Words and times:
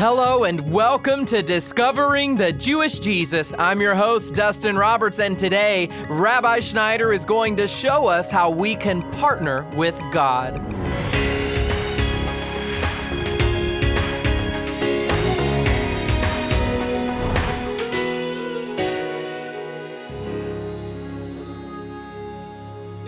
Hello 0.00 0.44
and 0.44 0.72
welcome 0.72 1.26
to 1.26 1.42
Discovering 1.42 2.34
the 2.34 2.54
Jewish 2.54 2.98
Jesus. 3.00 3.52
I'm 3.58 3.82
your 3.82 3.94
host, 3.94 4.34
Dustin 4.34 4.78
Roberts, 4.78 5.18
and 5.18 5.38
today, 5.38 5.90
Rabbi 6.08 6.60
Schneider 6.60 7.12
is 7.12 7.26
going 7.26 7.54
to 7.56 7.68
show 7.68 8.06
us 8.06 8.30
how 8.30 8.48
we 8.48 8.74
can 8.76 9.02
partner 9.12 9.70
with 9.74 10.00
God. 10.10 10.56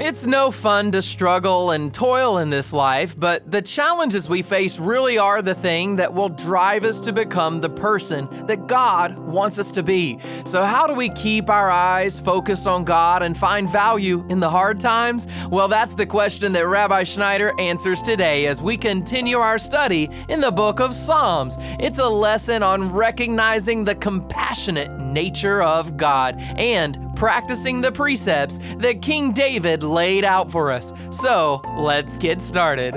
It's 0.04 0.26
no 0.26 0.50
fun 0.50 0.90
to 0.92 1.00
struggle 1.00 1.70
and 1.70 1.94
toil 1.94 2.38
in 2.38 2.50
this 2.50 2.72
life, 2.72 3.14
but 3.16 3.48
the 3.48 3.62
challenges 3.62 4.28
we 4.28 4.42
face 4.42 4.80
really 4.80 5.16
are 5.16 5.42
the 5.42 5.54
thing 5.54 5.94
that 5.94 6.12
will 6.12 6.28
drive 6.28 6.82
us 6.82 6.98
to 7.02 7.12
become 7.12 7.60
the 7.60 7.70
person 7.70 8.28
that 8.48 8.66
God 8.66 9.16
wants 9.16 9.60
us 9.60 9.70
to 9.70 9.84
be. 9.84 10.18
So, 10.44 10.64
how 10.64 10.88
do 10.88 10.94
we 10.94 11.08
keep 11.10 11.48
our 11.48 11.70
eyes 11.70 12.18
focused 12.18 12.66
on 12.66 12.82
God 12.82 13.22
and 13.22 13.38
find 13.38 13.70
value 13.70 14.26
in 14.28 14.40
the 14.40 14.50
hard 14.50 14.80
times? 14.80 15.28
Well, 15.48 15.68
that's 15.68 15.94
the 15.94 16.04
question 16.04 16.52
that 16.54 16.66
Rabbi 16.66 17.04
Schneider 17.04 17.52
answers 17.60 18.02
today 18.02 18.46
as 18.46 18.60
we 18.60 18.76
continue 18.76 19.38
our 19.38 19.56
study 19.56 20.10
in 20.28 20.40
the 20.40 20.50
book 20.50 20.80
of 20.80 20.94
Psalms. 20.94 21.58
It's 21.78 22.00
a 22.00 22.08
lesson 22.08 22.64
on 22.64 22.92
recognizing 22.92 23.84
the 23.84 23.94
compassionate 23.94 24.98
nature 24.98 25.62
of 25.62 25.96
God 25.96 26.40
and 26.40 27.01
practicing 27.22 27.80
the 27.80 27.92
precepts 27.92 28.58
that 28.78 29.00
King 29.00 29.30
David 29.30 29.84
laid 29.84 30.24
out 30.24 30.50
for 30.50 30.72
us. 30.72 30.92
So 31.12 31.62
let's 31.78 32.18
get 32.18 32.42
started. 32.42 32.96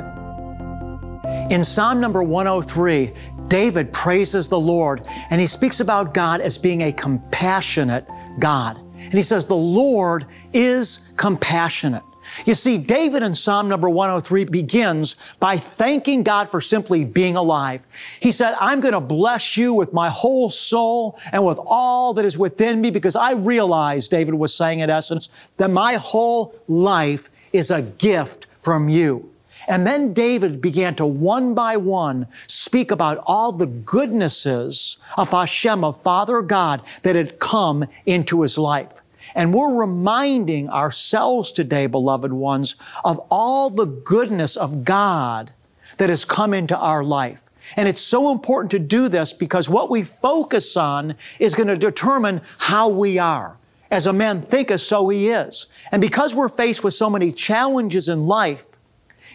In 1.51 1.63
Psalm 1.63 2.01
number 2.01 2.23
103, 2.23 3.13
David 3.47 3.93
praises 3.93 4.49
the 4.49 4.59
Lord 4.59 5.07
and 5.29 5.39
he 5.39 5.45
speaks 5.45 5.79
about 5.79 6.15
God 6.15 6.41
as 6.41 6.57
being 6.57 6.81
a 6.81 6.91
compassionate 6.91 8.09
God. 8.39 8.79
And 8.95 9.13
he 9.13 9.21
says, 9.21 9.45
The 9.45 9.55
Lord 9.55 10.25
is 10.53 11.01
compassionate. 11.17 12.01
You 12.45 12.55
see, 12.55 12.77
David 12.77 13.23
in 13.23 13.33
Psalm 13.33 13.67
number 13.67 13.89
103 13.89 14.45
begins 14.45 15.15
by 15.39 15.57
thanking 15.57 16.23
God 16.23 16.49
for 16.49 16.59
simply 16.59 17.05
being 17.05 17.35
alive. 17.35 17.81
He 18.19 18.31
said, 18.31 18.55
I'm 18.59 18.79
going 18.79 18.93
to 18.93 18.99
bless 18.99 19.55
you 19.55 19.73
with 19.73 19.93
my 19.93 20.09
whole 20.09 20.49
soul 20.49 21.17
and 21.31 21.45
with 21.45 21.59
all 21.65 22.13
that 22.15 22.25
is 22.25 22.37
within 22.37 22.81
me 22.81 22.91
because 22.91 23.15
I 23.15 23.33
realize, 23.33 24.07
David 24.07 24.33
was 24.33 24.53
saying 24.53 24.79
in 24.79 24.89
essence, 24.89 25.29
that 25.57 25.69
my 25.69 25.95
whole 25.95 26.53
life 26.67 27.29
is 27.53 27.71
a 27.71 27.81
gift 27.81 28.47
from 28.59 28.89
you. 28.89 29.31
And 29.67 29.87
then 29.87 30.13
David 30.13 30.61
began 30.61 30.95
to 30.95 31.05
one 31.05 31.53
by 31.53 31.77
one 31.77 32.27
speak 32.47 32.91
about 32.91 33.23
all 33.25 33.51
the 33.51 33.65
goodnesses 33.65 34.97
of 35.17 35.31
Hashem, 35.31 35.83
of 35.83 36.01
Father 36.01 36.41
God, 36.41 36.81
that 37.03 37.15
had 37.15 37.39
come 37.39 37.85
into 38.05 38.41
his 38.41 38.57
life. 38.57 39.01
And 39.33 39.53
we're 39.53 39.73
reminding 39.73 40.69
ourselves 40.69 41.51
today, 41.51 41.87
beloved 41.87 42.33
ones, 42.33 42.75
of 43.03 43.19
all 43.31 43.69
the 43.69 43.85
goodness 43.85 44.55
of 44.55 44.83
God 44.83 45.51
that 45.97 46.09
has 46.09 46.25
come 46.25 46.53
into 46.53 46.77
our 46.77 47.03
life. 47.03 47.49
And 47.75 47.87
it's 47.87 48.01
so 48.01 48.31
important 48.31 48.71
to 48.71 48.79
do 48.79 49.07
this 49.07 49.33
because 49.33 49.69
what 49.69 49.89
we 49.89 50.03
focus 50.03 50.75
on 50.77 51.15
is 51.39 51.55
going 51.55 51.67
to 51.67 51.77
determine 51.77 52.41
how 52.57 52.89
we 52.89 53.17
are. 53.17 53.57
As 53.91 54.07
a 54.07 54.13
man 54.13 54.41
thinketh, 54.41 54.81
so 54.81 55.07
he 55.09 55.29
is. 55.29 55.67
And 55.91 56.01
because 56.01 56.35
we're 56.35 56.49
faced 56.49 56.83
with 56.83 56.93
so 56.93 57.09
many 57.09 57.31
challenges 57.31 58.09
in 58.09 58.25
life, 58.25 58.77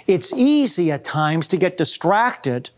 it's 0.06 0.32
easy 0.32 0.90
at 0.90 1.04
times 1.04 1.48
to 1.48 1.56
get 1.56 1.76
distracted 1.76 2.70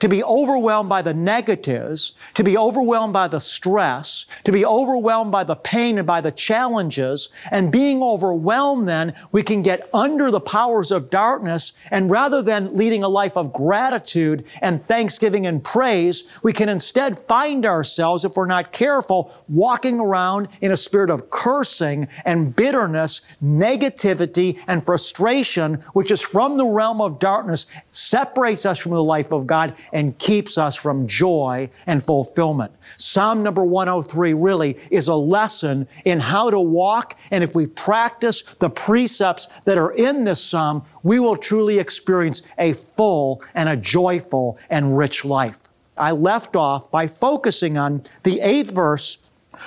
to 0.00 0.08
be 0.08 0.24
overwhelmed 0.24 0.88
by 0.88 1.02
the 1.02 1.14
negatives, 1.14 2.12
to 2.34 2.42
be 2.42 2.56
overwhelmed 2.56 3.12
by 3.12 3.28
the 3.28 3.40
stress, 3.40 4.26
to 4.44 4.52
be 4.52 4.64
overwhelmed 4.64 5.30
by 5.30 5.44
the 5.44 5.56
pain 5.56 5.98
and 5.98 6.06
by 6.06 6.20
the 6.20 6.32
challenges. 6.32 7.28
And 7.50 7.70
being 7.70 8.02
overwhelmed, 8.02 8.88
then 8.88 9.14
we 9.30 9.42
can 9.42 9.62
get 9.62 9.88
under 9.94 10.30
the 10.30 10.40
powers 10.40 10.90
of 10.90 11.10
darkness. 11.10 11.72
And 11.90 12.10
rather 12.10 12.42
than 12.42 12.76
leading 12.76 13.04
a 13.04 13.08
life 13.08 13.36
of 13.36 13.52
gratitude 13.52 14.44
and 14.60 14.82
thanksgiving 14.82 15.46
and 15.46 15.62
praise, 15.62 16.24
we 16.42 16.52
can 16.52 16.68
instead 16.68 17.18
find 17.18 17.64
ourselves, 17.64 18.24
if 18.24 18.36
we're 18.36 18.46
not 18.46 18.72
careful, 18.72 19.32
walking 19.48 20.00
around 20.00 20.48
in 20.60 20.72
a 20.72 20.76
spirit 20.76 21.10
of 21.10 21.30
cursing 21.30 22.08
and 22.24 22.56
bitterness, 22.56 23.20
negativity 23.42 24.58
and 24.66 24.82
frustration, 24.82 25.74
which 25.92 26.10
is 26.10 26.20
from 26.20 26.56
the 26.56 26.66
realm 26.66 27.00
of 27.00 27.18
darkness, 27.18 27.66
separates 27.90 28.64
us 28.64 28.78
from 28.78 28.92
the 28.92 29.04
life 29.04 29.32
of 29.32 29.46
God 29.46 29.74
and 29.92 30.18
keeps 30.18 30.58
us 30.58 30.76
from 30.76 31.06
joy 31.06 31.70
and 31.86 32.02
fulfillment. 32.02 32.72
Psalm 32.96 33.42
number 33.42 33.64
103 33.64 34.32
really 34.34 34.78
is 34.90 35.08
a 35.08 35.14
lesson 35.14 35.86
in 36.04 36.20
how 36.20 36.50
to 36.50 36.60
walk, 36.60 37.18
and 37.30 37.44
if 37.44 37.54
we 37.54 37.66
practice 37.66 38.42
the 38.58 38.70
precepts 38.70 39.48
that 39.64 39.78
are 39.78 39.92
in 39.92 40.24
this 40.24 40.42
psalm, 40.42 40.84
we 41.02 41.18
will 41.18 41.36
truly 41.36 41.78
experience 41.78 42.42
a 42.58 42.72
full 42.72 43.42
and 43.54 43.68
a 43.68 43.76
joyful 43.76 44.58
and 44.68 44.96
rich 44.96 45.24
life. 45.24 45.68
I 45.96 46.12
left 46.12 46.56
off 46.56 46.90
by 46.90 47.06
focusing 47.06 47.76
on 47.76 48.02
the 48.22 48.40
eighth 48.40 48.70
verse 48.70 49.18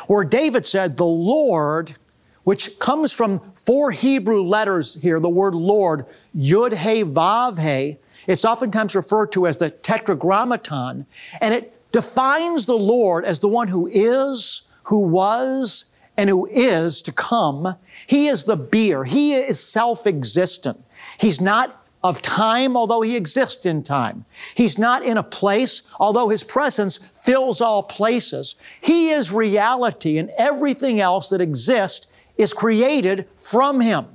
where 0.08 0.24
David 0.24 0.66
said, 0.66 0.98
The 0.98 1.06
Lord, 1.06 1.96
which 2.44 2.80
comes 2.80 3.12
from 3.12 3.40
four 3.56 3.92
Hebrew 3.92 4.42
letters 4.42 4.96
here, 4.96 5.20
the 5.20 5.30
word 5.30 5.56
Lord, 5.56 6.06
Yud 6.36 6.78
He 6.78 7.04
Vav 7.04 7.60
He, 7.60 7.98
it's 8.28 8.46
oftentimes 8.46 8.96
referred 8.96 9.32
to 9.34 9.48
as 9.48 9.58
the 9.58 9.70
tetragrammaton, 9.70 11.06
and 11.42 11.54
it 11.54 11.92
defines 11.92 12.66
the 12.66 12.78
Lord 12.78 13.26
as 13.26 13.40
the 13.40 13.48
one 13.48 13.68
who 13.68 13.88
is, 13.88 14.64
who 14.84 15.00
was, 15.00 15.86
and 16.16 16.30
who 16.30 16.46
is 16.48 17.02
to 17.02 17.12
come. 17.12 17.76
He 18.06 18.28
is 18.28 18.44
the 18.44 18.56
beer. 18.56 19.04
He 19.04 19.34
is 19.34 19.60
self-existent. 19.60 20.84
He's 21.18 21.42
not 21.42 21.80
of 22.04 22.22
time, 22.22 22.76
although 22.76 23.02
he 23.02 23.16
exists 23.16 23.66
in 23.66 23.82
time. 23.82 24.26
He's 24.56 24.78
not 24.78 25.04
in 25.04 25.18
a 25.18 25.24
place, 25.24 25.82
although 26.00 26.30
his 26.30 26.44
presence 26.44 26.98
fills 26.98 27.62
all 27.62 27.82
places. 27.82 28.56
He 28.82 29.10
is 29.10 29.32
reality, 29.32 30.18
and 30.18 30.30
everything 30.38 31.00
else 31.00 31.30
that 31.30 31.40
exists 31.40 32.08
is 32.38 32.52
created 32.52 33.28
from 33.38 33.80
him. 33.80 34.13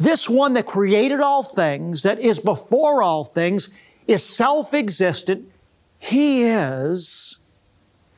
This 0.00 0.30
one 0.30 0.54
that 0.54 0.64
created 0.64 1.20
all 1.20 1.42
things, 1.42 2.04
that 2.04 2.18
is 2.18 2.38
before 2.38 3.02
all 3.02 3.22
things, 3.22 3.68
is 4.06 4.24
self 4.24 4.72
existent. 4.72 5.46
He 5.98 6.44
is 6.44 7.38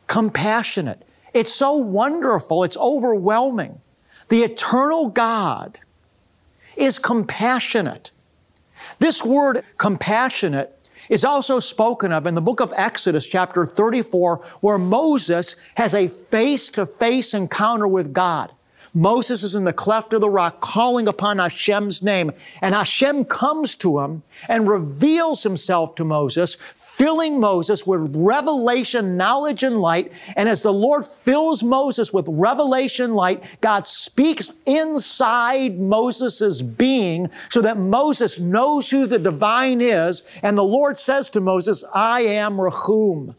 compassionate. 0.06 1.02
It's 1.34 1.52
so 1.52 1.74
wonderful, 1.74 2.62
it's 2.62 2.76
overwhelming. 2.76 3.80
The 4.28 4.44
eternal 4.44 5.08
God 5.08 5.80
is 6.76 7.00
compassionate. 7.00 8.12
This 9.00 9.24
word 9.24 9.64
compassionate 9.76 10.78
is 11.08 11.24
also 11.24 11.58
spoken 11.58 12.12
of 12.12 12.28
in 12.28 12.34
the 12.34 12.40
book 12.40 12.60
of 12.60 12.72
Exodus, 12.76 13.26
chapter 13.26 13.66
34, 13.66 14.36
where 14.60 14.78
Moses 14.78 15.56
has 15.74 15.94
a 15.94 16.06
face 16.06 16.70
to 16.70 16.86
face 16.86 17.34
encounter 17.34 17.88
with 17.88 18.12
God. 18.12 18.52
Moses 18.94 19.42
is 19.42 19.54
in 19.54 19.64
the 19.64 19.72
cleft 19.72 20.12
of 20.12 20.20
the 20.20 20.28
rock 20.28 20.60
calling 20.60 21.08
upon 21.08 21.38
Hashem's 21.38 22.02
name. 22.02 22.30
And 22.60 22.74
Hashem 22.74 23.24
comes 23.24 23.74
to 23.76 24.00
him 24.00 24.22
and 24.48 24.68
reveals 24.68 25.42
himself 25.44 25.94
to 25.94 26.04
Moses, 26.04 26.56
filling 26.60 27.40
Moses 27.40 27.86
with 27.86 28.14
revelation, 28.14 29.16
knowledge, 29.16 29.62
and 29.62 29.78
light. 29.78 30.12
And 30.36 30.46
as 30.48 30.62
the 30.62 30.72
Lord 30.72 31.06
fills 31.06 31.62
Moses 31.62 32.12
with 32.12 32.26
revelation 32.28 33.14
light, 33.14 33.42
God 33.62 33.86
speaks 33.86 34.50
inside 34.66 35.80
Moses' 35.80 36.60
being 36.60 37.30
so 37.48 37.62
that 37.62 37.78
Moses 37.78 38.38
knows 38.38 38.90
who 38.90 39.06
the 39.06 39.18
divine 39.18 39.80
is. 39.80 40.22
And 40.42 40.58
the 40.58 40.64
Lord 40.64 40.98
says 40.98 41.30
to 41.30 41.40
Moses, 41.40 41.82
I 41.94 42.22
am 42.22 42.60
Rahum. 42.60 43.36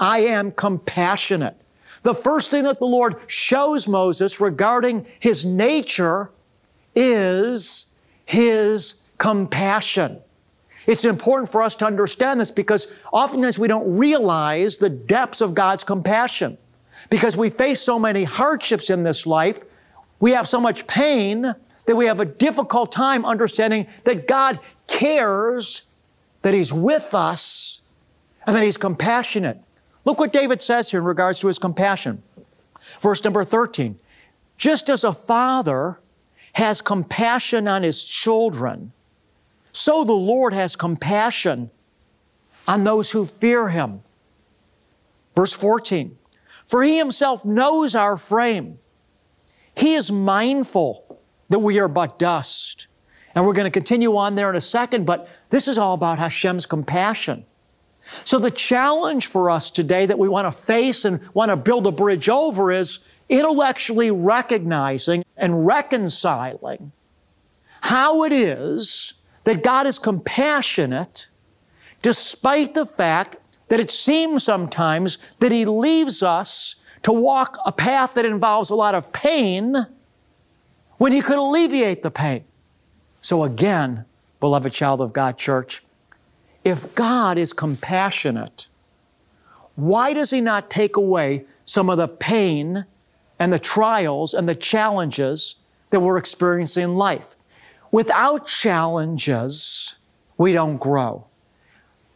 I 0.00 0.20
am 0.20 0.52
compassionate. 0.52 1.60
The 2.02 2.14
first 2.14 2.50
thing 2.50 2.64
that 2.64 2.78
the 2.78 2.86
Lord 2.86 3.16
shows 3.26 3.88
Moses 3.88 4.40
regarding 4.40 5.06
his 5.18 5.44
nature 5.44 6.30
is 6.94 7.86
his 8.24 8.96
compassion. 9.18 10.20
It's 10.86 11.04
important 11.04 11.50
for 11.50 11.62
us 11.62 11.74
to 11.76 11.86
understand 11.86 12.40
this 12.40 12.50
because 12.50 12.86
oftentimes 13.12 13.58
we 13.58 13.68
don't 13.68 13.98
realize 13.98 14.78
the 14.78 14.88
depths 14.88 15.40
of 15.40 15.54
God's 15.54 15.84
compassion. 15.84 16.56
Because 17.10 17.36
we 17.36 17.50
face 17.50 17.80
so 17.80 17.98
many 17.98 18.24
hardships 18.24 18.90
in 18.90 19.02
this 19.02 19.26
life, 19.26 19.64
we 20.20 20.32
have 20.32 20.48
so 20.48 20.60
much 20.60 20.86
pain 20.86 21.54
that 21.86 21.96
we 21.96 22.06
have 22.06 22.20
a 22.20 22.24
difficult 22.24 22.90
time 22.90 23.24
understanding 23.24 23.86
that 24.04 24.26
God 24.26 24.58
cares, 24.86 25.82
that 26.42 26.54
He's 26.54 26.72
with 26.72 27.14
us, 27.14 27.82
and 28.46 28.56
that 28.56 28.62
He's 28.62 28.76
compassionate. 28.76 29.62
Look 30.04 30.18
what 30.18 30.32
David 30.32 30.62
says 30.62 30.90
here 30.90 31.00
in 31.00 31.06
regards 31.06 31.40
to 31.40 31.48
his 31.48 31.58
compassion. 31.58 32.22
Verse 33.00 33.22
number 33.22 33.44
13. 33.44 33.98
Just 34.56 34.88
as 34.88 35.04
a 35.04 35.12
father 35.12 36.00
has 36.54 36.80
compassion 36.80 37.68
on 37.68 37.82
his 37.82 38.04
children, 38.04 38.92
so 39.72 40.04
the 40.04 40.12
Lord 40.12 40.52
has 40.52 40.74
compassion 40.76 41.70
on 42.66 42.84
those 42.84 43.12
who 43.12 43.24
fear 43.24 43.68
him. 43.68 44.02
Verse 45.34 45.52
14 45.52 46.18
For 46.64 46.82
he 46.82 46.98
himself 46.98 47.44
knows 47.44 47.94
our 47.94 48.16
frame. 48.16 48.78
He 49.76 49.94
is 49.94 50.10
mindful 50.10 51.20
that 51.48 51.60
we 51.60 51.78
are 51.78 51.88
but 51.88 52.18
dust. 52.18 52.88
And 53.34 53.46
we're 53.46 53.52
going 53.52 53.64
to 53.64 53.70
continue 53.70 54.16
on 54.16 54.34
there 54.34 54.50
in 54.50 54.56
a 54.56 54.60
second, 54.60 55.06
but 55.06 55.28
this 55.50 55.68
is 55.68 55.78
all 55.78 55.94
about 55.94 56.18
Hashem's 56.18 56.66
compassion. 56.66 57.44
So 58.24 58.38
the 58.38 58.50
challenge 58.50 59.26
for 59.26 59.50
us 59.50 59.70
today 59.70 60.06
that 60.06 60.18
we 60.18 60.28
want 60.28 60.46
to 60.46 60.52
face 60.52 61.04
and 61.04 61.20
want 61.34 61.50
to 61.50 61.56
build 61.56 61.86
a 61.86 61.92
bridge 61.92 62.28
over 62.28 62.72
is 62.72 63.00
intellectually 63.28 64.10
recognizing 64.10 65.24
and 65.36 65.66
reconciling 65.66 66.92
how 67.82 68.24
it 68.24 68.32
is 68.32 69.14
that 69.44 69.62
God 69.62 69.86
is 69.86 69.98
compassionate 69.98 71.28
despite 72.02 72.74
the 72.74 72.86
fact 72.86 73.36
that 73.68 73.80
it 73.80 73.90
seems 73.90 74.44
sometimes 74.44 75.18
that 75.40 75.52
He 75.52 75.64
leaves 75.64 76.22
us 76.22 76.76
to 77.02 77.12
walk 77.12 77.58
a 77.64 77.72
path 77.72 78.14
that 78.14 78.24
involves 78.24 78.70
a 78.70 78.74
lot 78.74 78.94
of 78.94 79.12
pain 79.12 79.86
when 80.96 81.12
He 81.12 81.20
could 81.20 81.38
alleviate 81.38 82.02
the 82.02 82.10
pain. 82.10 82.44
So, 83.20 83.44
again, 83.44 84.04
beloved 84.40 84.72
child 84.72 85.00
of 85.00 85.12
God, 85.12 85.36
church, 85.36 85.82
if 86.64 86.94
God 86.94 87.38
is 87.38 87.52
compassionate, 87.52 88.68
why 89.74 90.12
does 90.12 90.30
He 90.30 90.40
not 90.40 90.70
take 90.70 90.96
away 90.96 91.44
some 91.64 91.88
of 91.88 91.98
the 91.98 92.08
pain 92.08 92.84
and 93.38 93.52
the 93.52 93.58
trials 93.58 94.34
and 94.34 94.48
the 94.48 94.54
challenges 94.54 95.56
that 95.90 96.00
we're 96.00 96.18
experiencing 96.18 96.84
in 96.84 96.96
life? 96.96 97.36
Without 97.90 98.46
challenges, 98.46 99.96
we 100.36 100.52
don't 100.52 100.78
grow. 100.78 101.26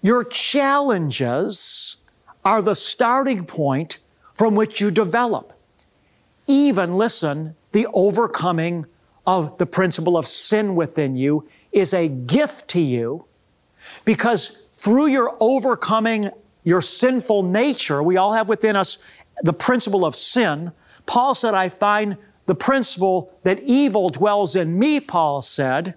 Your 0.03 0.25
challenges 0.25 1.97
are 2.45 2.61
the 2.61 2.75
starting 2.75 3.45
point 3.45 3.99
from 4.35 4.55
which 4.55 4.81
you 4.81 4.91
develop. 4.91 5.53
Even, 6.47 6.99
listen, 6.99 7.55
the 7.71 7.87
overcoming 7.95 8.87
of 9.27 9.57
the 9.59 9.67
principle 9.67 10.17
of 10.17 10.27
sin 10.27 10.75
within 10.75 11.17
you 11.17 11.47
is 11.71 11.95
a 11.95 12.09
gift 12.09 12.69
to 12.69 12.81
you 12.81 13.25
because 14.05 14.57
through 14.73 15.07
your 15.07 15.37
overcoming 15.41 16.31
your 16.65 16.81
sinful 16.81 17.43
nature, 17.43 18.03
we 18.03 18.17
all 18.17 18.35
have 18.35 18.49
within 18.49 18.77
us 18.77 18.99
the 19.43 19.53
principle 19.53 20.05
of 20.05 20.15
sin. 20.15 20.73
Paul 21.07 21.35
said, 21.35 21.55
I 21.55 21.69
find 21.69 22.17
the 22.47 22.55
principle 22.55 23.33
that 23.43 23.61
evil 23.61 24.09
dwells 24.09 24.55
in 24.55 24.79
me, 24.79 25.01
Paul 25.01 25.43
said, 25.43 25.95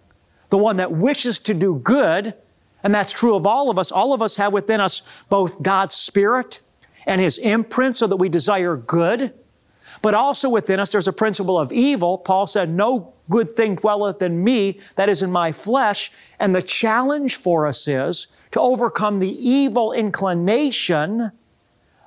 the 0.50 0.58
one 0.58 0.78
that 0.78 0.92
wishes 0.92 1.40
to 1.40 1.54
do 1.54 1.76
good. 1.76 2.34
And 2.84 2.94
that's 2.94 3.12
true 3.12 3.36
of 3.36 3.48
all 3.48 3.70
of 3.70 3.80
us. 3.80 3.92
All 3.92 4.14
of 4.14 4.22
us 4.22 4.36
have 4.36 4.54
within 4.54 4.80
us 4.80 5.02
both 5.30 5.64
God's 5.64 5.96
Spirit 5.96 6.62
and 7.06 7.20
His 7.20 7.38
imprint 7.40 7.98
so 7.98 8.08
that 8.08 8.18
we 8.18 8.30
desire 8.30 8.76
good. 8.78 9.34
But 10.06 10.14
also 10.14 10.50
within 10.50 10.80
us, 10.80 10.92
there's 10.92 11.08
a 11.08 11.12
principle 11.12 11.58
of 11.58 11.72
evil. 11.72 12.20
Paul 12.20 12.46
said, 12.46 12.70
No 12.70 13.16
good 13.28 13.56
thing 13.56 13.74
dwelleth 13.74 14.22
in 14.22 14.44
me, 14.44 14.80
that 14.98 15.10
is 15.10 15.24
in 15.24 15.32
my 15.32 15.52
flesh. 15.52 16.12
And 16.40 16.54
the 16.54 16.62
challenge 16.62 17.38
for 17.38 17.66
us 17.66 17.88
is 17.88 18.28
to 18.52 18.60
overcome 18.60 19.18
the 19.18 19.32
evil 19.32 19.92
inclination 19.92 21.32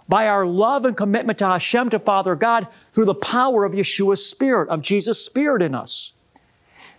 by 0.09 0.29
our 0.29 0.47
love 0.47 0.85
and 0.85 0.97
commitment 0.97 1.41
to 1.41 1.49
Hashem, 1.49 1.91
to 1.91 1.99
Father 1.99 2.37
God, 2.37 2.69
through 2.93 3.07
the 3.07 3.17
power 3.17 3.65
of 3.65 3.73
Yeshua's 3.73 4.25
Spirit, 4.25 4.69
of 4.69 4.81
Jesus' 4.81 5.27
Spirit 5.27 5.61
in 5.61 5.75
us. 5.75 6.13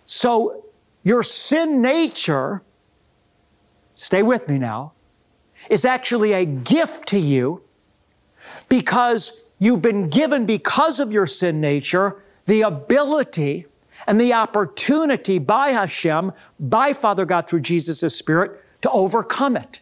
So, 0.04 0.66
your 1.02 1.22
sin 1.22 1.80
nature, 1.80 2.62
stay 3.94 4.22
with 4.22 4.50
me 4.50 4.58
now, 4.58 4.92
is 5.70 5.86
actually 5.86 6.34
a 6.34 6.44
gift 6.44 7.08
to 7.08 7.18
you 7.18 7.62
because 8.68 9.40
you've 9.60 9.82
been 9.82 10.08
given, 10.08 10.44
because 10.44 10.98
of 10.98 11.12
your 11.12 11.28
sin 11.28 11.60
nature, 11.60 12.20
the 12.46 12.62
ability 12.62 13.66
and 14.08 14.20
the 14.20 14.32
opportunity 14.32 15.38
by 15.38 15.68
Hashem, 15.68 16.32
by 16.58 16.92
Father 16.92 17.24
God 17.24 17.46
through 17.46 17.60
Jesus' 17.60 18.16
Spirit, 18.16 18.60
to 18.80 18.90
overcome 18.90 19.56
it. 19.56 19.80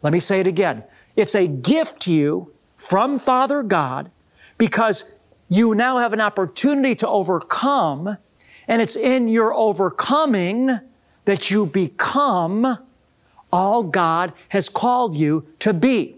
Let 0.00 0.12
me 0.12 0.20
say 0.20 0.40
it 0.40 0.46
again. 0.46 0.84
It's 1.16 1.34
a 1.34 1.46
gift 1.46 2.00
to 2.02 2.12
you 2.12 2.54
from 2.76 3.18
Father 3.18 3.62
God 3.62 4.10
because 4.56 5.12
you 5.48 5.74
now 5.74 5.98
have 5.98 6.12
an 6.12 6.20
opportunity 6.20 6.94
to 6.94 7.08
overcome, 7.08 8.16
and 8.66 8.80
it's 8.80 8.96
in 8.96 9.28
your 9.28 9.52
overcoming 9.52 10.80
that 11.24 11.50
you 11.50 11.66
become 11.66 12.78
all 13.52 13.82
God 13.82 14.32
has 14.48 14.68
called 14.68 15.14
you 15.14 15.46
to 15.58 15.74
be. 15.74 16.16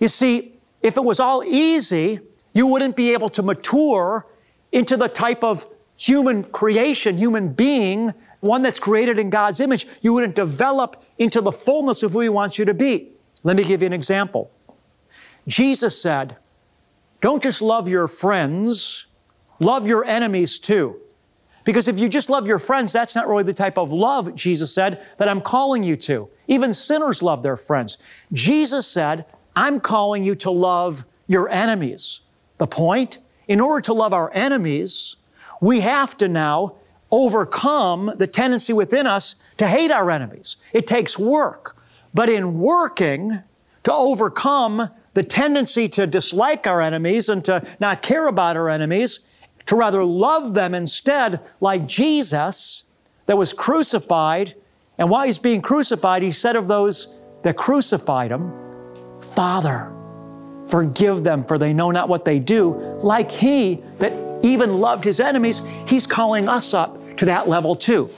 You 0.00 0.08
see, 0.08 0.53
if 0.84 0.98
it 0.98 1.02
was 1.02 1.18
all 1.18 1.42
easy, 1.42 2.20
you 2.52 2.66
wouldn't 2.66 2.94
be 2.94 3.14
able 3.14 3.30
to 3.30 3.42
mature 3.42 4.26
into 4.70 4.98
the 4.98 5.08
type 5.08 5.42
of 5.42 5.66
human 5.96 6.44
creation, 6.44 7.16
human 7.16 7.54
being, 7.54 8.12
one 8.40 8.60
that's 8.62 8.78
created 8.78 9.18
in 9.18 9.30
God's 9.30 9.60
image. 9.60 9.86
You 10.02 10.12
wouldn't 10.12 10.36
develop 10.36 11.02
into 11.18 11.40
the 11.40 11.50
fullness 11.50 12.02
of 12.02 12.12
who 12.12 12.20
He 12.20 12.28
wants 12.28 12.58
you 12.58 12.66
to 12.66 12.74
be. 12.74 13.08
Let 13.42 13.56
me 13.56 13.64
give 13.64 13.80
you 13.80 13.86
an 13.86 13.94
example. 13.94 14.50
Jesus 15.48 16.00
said, 16.00 16.36
Don't 17.22 17.42
just 17.42 17.62
love 17.62 17.88
your 17.88 18.06
friends, 18.06 19.06
love 19.60 19.86
your 19.88 20.04
enemies 20.04 20.58
too. 20.58 21.00
Because 21.64 21.88
if 21.88 21.98
you 21.98 22.10
just 22.10 22.28
love 22.28 22.46
your 22.46 22.58
friends, 22.58 22.92
that's 22.92 23.14
not 23.14 23.26
really 23.26 23.42
the 23.42 23.54
type 23.54 23.78
of 23.78 23.90
love, 23.90 24.34
Jesus 24.34 24.74
said, 24.74 25.02
that 25.16 25.30
I'm 25.30 25.40
calling 25.40 25.82
you 25.82 25.96
to. 25.96 26.28
Even 26.46 26.74
sinners 26.74 27.22
love 27.22 27.42
their 27.42 27.56
friends. 27.56 27.96
Jesus 28.34 28.86
said, 28.86 29.24
I'm 29.56 29.80
calling 29.80 30.24
you 30.24 30.34
to 30.36 30.50
love 30.50 31.04
your 31.26 31.48
enemies. 31.48 32.20
The 32.58 32.66
point? 32.66 33.18
In 33.46 33.60
order 33.60 33.80
to 33.82 33.92
love 33.92 34.12
our 34.12 34.30
enemies, 34.32 35.16
we 35.60 35.80
have 35.80 36.16
to 36.18 36.28
now 36.28 36.76
overcome 37.10 38.12
the 38.16 38.26
tendency 38.26 38.72
within 38.72 39.06
us 39.06 39.36
to 39.58 39.66
hate 39.66 39.90
our 39.90 40.10
enemies. 40.10 40.56
It 40.72 40.86
takes 40.86 41.18
work. 41.18 41.76
But 42.12 42.28
in 42.28 42.58
working 42.58 43.42
to 43.84 43.92
overcome 43.92 44.90
the 45.12 45.22
tendency 45.22 45.88
to 45.90 46.06
dislike 46.06 46.66
our 46.66 46.80
enemies 46.80 47.28
and 47.28 47.44
to 47.44 47.64
not 47.78 48.02
care 48.02 48.26
about 48.26 48.56
our 48.56 48.68
enemies, 48.68 49.20
to 49.66 49.76
rather 49.76 50.04
love 50.04 50.54
them 50.54 50.74
instead, 50.74 51.40
like 51.60 51.86
Jesus 51.86 52.84
that 53.26 53.38
was 53.38 53.52
crucified. 53.52 54.54
And 54.98 55.10
while 55.10 55.26
he's 55.26 55.38
being 55.38 55.62
crucified, 55.62 56.22
he 56.22 56.32
said 56.32 56.56
of 56.56 56.68
those 56.68 57.08
that 57.42 57.56
crucified 57.56 58.30
him, 58.30 58.52
Father, 59.32 59.92
forgive 60.68 61.24
them, 61.24 61.44
for 61.44 61.58
they 61.58 61.72
know 61.72 61.90
not 61.90 62.08
what 62.08 62.24
they 62.24 62.38
do. 62.38 62.74
Like 63.02 63.30
he 63.30 63.82
that 63.98 64.44
even 64.44 64.74
loved 64.74 65.04
his 65.04 65.20
enemies, 65.20 65.62
he's 65.86 66.06
calling 66.06 66.48
us 66.48 66.74
up 66.74 66.98
to 67.16 67.24
that 67.24 67.48
level 67.48 67.74
too. 67.74 68.10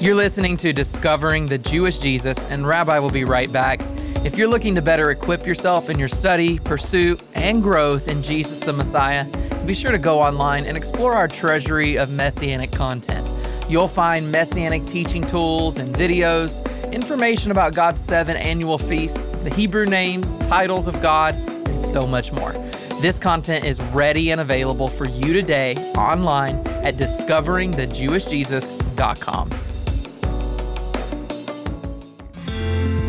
You're 0.00 0.14
listening 0.14 0.56
to 0.58 0.72
Discovering 0.72 1.46
the 1.46 1.58
Jewish 1.58 1.98
Jesus, 1.98 2.44
and 2.46 2.66
Rabbi 2.66 2.98
will 2.98 3.10
be 3.10 3.24
right 3.24 3.50
back. 3.50 3.80
If 4.24 4.36
you're 4.36 4.48
looking 4.48 4.74
to 4.74 4.82
better 4.82 5.10
equip 5.10 5.46
yourself 5.46 5.88
in 5.88 5.98
your 5.98 6.08
study, 6.08 6.58
pursuit, 6.58 7.20
and 7.34 7.62
growth 7.62 8.08
in 8.08 8.22
Jesus 8.22 8.60
the 8.60 8.72
Messiah, 8.72 9.24
be 9.64 9.72
sure 9.72 9.92
to 9.92 9.98
go 9.98 10.20
online 10.20 10.64
and 10.66 10.76
explore 10.76 11.14
our 11.14 11.28
treasury 11.28 11.96
of 11.96 12.10
messianic 12.10 12.72
content. 12.72 13.26
You'll 13.68 13.88
find 13.88 14.30
messianic 14.30 14.86
teaching 14.86 15.26
tools 15.26 15.78
and 15.78 15.92
videos, 15.94 16.62
information 16.92 17.50
about 17.50 17.74
God's 17.74 18.00
seven 18.00 18.36
annual 18.36 18.78
feasts, 18.78 19.26
the 19.42 19.50
Hebrew 19.50 19.86
names, 19.86 20.36
titles 20.36 20.86
of 20.86 21.00
God, 21.00 21.34
and 21.34 21.82
so 21.82 22.06
much 22.06 22.30
more. 22.32 22.52
This 23.00 23.18
content 23.18 23.64
is 23.64 23.82
ready 23.82 24.30
and 24.30 24.40
available 24.40 24.86
for 24.88 25.06
you 25.06 25.32
today 25.32 25.74
online 25.94 26.58
at 26.68 26.96
discoveringthejewishjesus.com. 26.96 29.50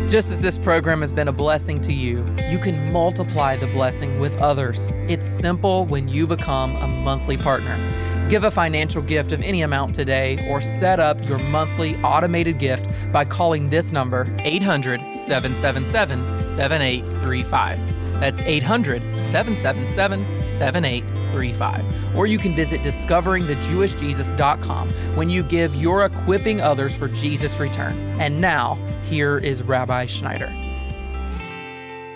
Just 0.08 0.30
as 0.30 0.40
this 0.40 0.58
program 0.58 1.02
has 1.02 1.12
been 1.12 1.28
a 1.28 1.32
blessing 1.32 1.80
to 1.82 1.92
you, 1.92 2.26
you 2.50 2.58
can 2.58 2.90
multiply 2.92 3.54
the 3.56 3.66
blessing 3.68 4.18
with 4.18 4.36
others. 4.38 4.90
It's 5.06 5.26
simple 5.26 5.84
when 5.84 6.08
you 6.08 6.26
become 6.26 6.74
a 6.76 6.88
monthly 6.88 7.36
partner. 7.36 7.78
Give 8.28 8.44
a 8.44 8.50
financial 8.50 9.00
gift 9.00 9.32
of 9.32 9.40
any 9.40 9.62
amount 9.62 9.94
today 9.94 10.46
or 10.50 10.60
set 10.60 11.00
up 11.00 11.26
your 11.26 11.38
monthly 11.50 11.96
automated 12.02 12.58
gift 12.58 12.86
by 13.10 13.24
calling 13.24 13.70
this 13.70 13.90
number 13.90 14.30
800 14.40 15.16
777 15.16 16.42
7835. 16.42 18.20
That's 18.20 18.42
800 18.42 19.00
777 19.18 20.46
7835. 20.46 22.18
Or 22.18 22.26
you 22.26 22.36
can 22.36 22.54
visit 22.54 22.82
discoveringthejewishjesus.com 22.82 24.90
when 25.16 25.30
you 25.30 25.42
give, 25.42 25.74
you're 25.74 26.04
equipping 26.04 26.60
others 26.60 26.94
for 26.94 27.08
Jesus' 27.08 27.58
return. 27.58 27.96
And 28.20 28.42
now, 28.42 28.74
here 29.04 29.38
is 29.38 29.62
Rabbi 29.62 30.04
Schneider. 30.04 30.52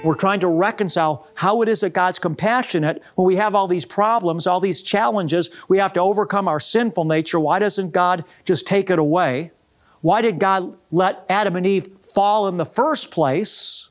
We're 0.04 0.14
trying 0.14 0.40
to 0.40 0.48
reconcile 0.48 1.28
how 1.34 1.62
it 1.62 1.68
is 1.68 1.80
that 1.80 1.90
God's 1.90 2.18
compassionate 2.18 3.02
when 3.14 3.24
we 3.24 3.36
have 3.36 3.54
all 3.54 3.68
these 3.68 3.84
problems, 3.84 4.48
all 4.48 4.58
these 4.58 4.82
challenges. 4.82 5.48
We 5.68 5.78
have 5.78 5.92
to 5.92 6.00
overcome 6.00 6.48
our 6.48 6.58
sinful 6.58 7.04
nature. 7.04 7.38
Why 7.38 7.60
doesn't 7.60 7.92
God 7.92 8.24
just 8.44 8.66
take 8.66 8.90
it 8.90 8.98
away? 8.98 9.52
Why 10.00 10.20
did 10.20 10.40
God 10.40 10.76
let 10.90 11.24
Adam 11.28 11.54
and 11.54 11.64
Eve 11.64 11.88
fall 12.00 12.48
in 12.48 12.56
the 12.56 12.66
first 12.66 13.12
place? 13.12 13.90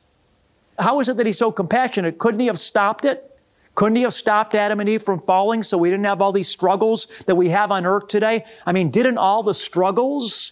How 0.77 0.99
is 0.99 1.07
it 1.07 1.15
that 1.15 1.25
he's 1.25 1.37
so 1.37 1.49
compassionate? 1.49 2.17
Couldn't 2.17 2.41
he 2.41 2.47
have 2.47 2.59
stopped 2.59 3.05
it? 3.05 3.39
Couldn't 3.75 3.95
he 3.95 4.01
have 4.01 4.13
stopped 4.13 4.53
Adam 4.53 4.81
and 4.81 4.89
Eve 4.89 5.01
from 5.01 5.19
falling 5.19 5.63
so 5.63 5.77
we 5.77 5.89
didn't 5.89 6.05
have 6.05 6.21
all 6.21 6.33
these 6.33 6.49
struggles 6.49 7.07
that 7.25 7.35
we 7.35 7.49
have 7.49 7.71
on 7.71 7.85
earth 7.85 8.09
today? 8.09 8.43
I 8.65 8.73
mean, 8.73 8.89
didn't 8.89 9.17
all 9.17 9.43
the 9.43 9.53
struggles 9.53 10.51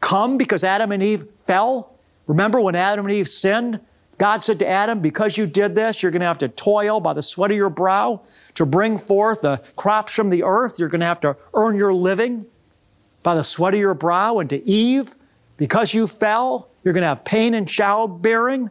come 0.00 0.36
because 0.36 0.64
Adam 0.64 0.90
and 0.90 1.04
Eve 1.04 1.24
fell? 1.36 1.94
Remember 2.26 2.60
when 2.60 2.74
Adam 2.74 3.06
and 3.06 3.14
Eve 3.14 3.28
sinned? 3.28 3.78
God 4.18 4.42
said 4.42 4.58
to 4.58 4.68
Adam, 4.68 5.00
Because 5.00 5.38
you 5.38 5.46
did 5.46 5.76
this, 5.76 6.02
you're 6.02 6.10
going 6.10 6.20
to 6.20 6.26
have 6.26 6.38
to 6.38 6.48
toil 6.48 7.00
by 7.00 7.12
the 7.12 7.22
sweat 7.22 7.52
of 7.52 7.56
your 7.56 7.70
brow 7.70 8.22
to 8.54 8.66
bring 8.66 8.98
forth 8.98 9.42
the 9.42 9.62
crops 9.76 10.12
from 10.12 10.30
the 10.30 10.42
earth. 10.42 10.78
You're 10.78 10.88
going 10.88 11.00
to 11.00 11.06
have 11.06 11.20
to 11.20 11.36
earn 11.54 11.76
your 11.76 11.94
living 11.94 12.46
by 13.22 13.36
the 13.36 13.44
sweat 13.44 13.74
of 13.74 13.80
your 13.80 13.94
brow. 13.94 14.38
And 14.38 14.50
to 14.50 14.62
Eve, 14.64 15.14
because 15.56 15.94
you 15.94 16.08
fell, 16.08 16.68
you're 16.82 16.94
going 16.94 17.02
to 17.02 17.08
have 17.08 17.24
pain 17.24 17.54
and 17.54 17.66
childbearing. 17.66 18.70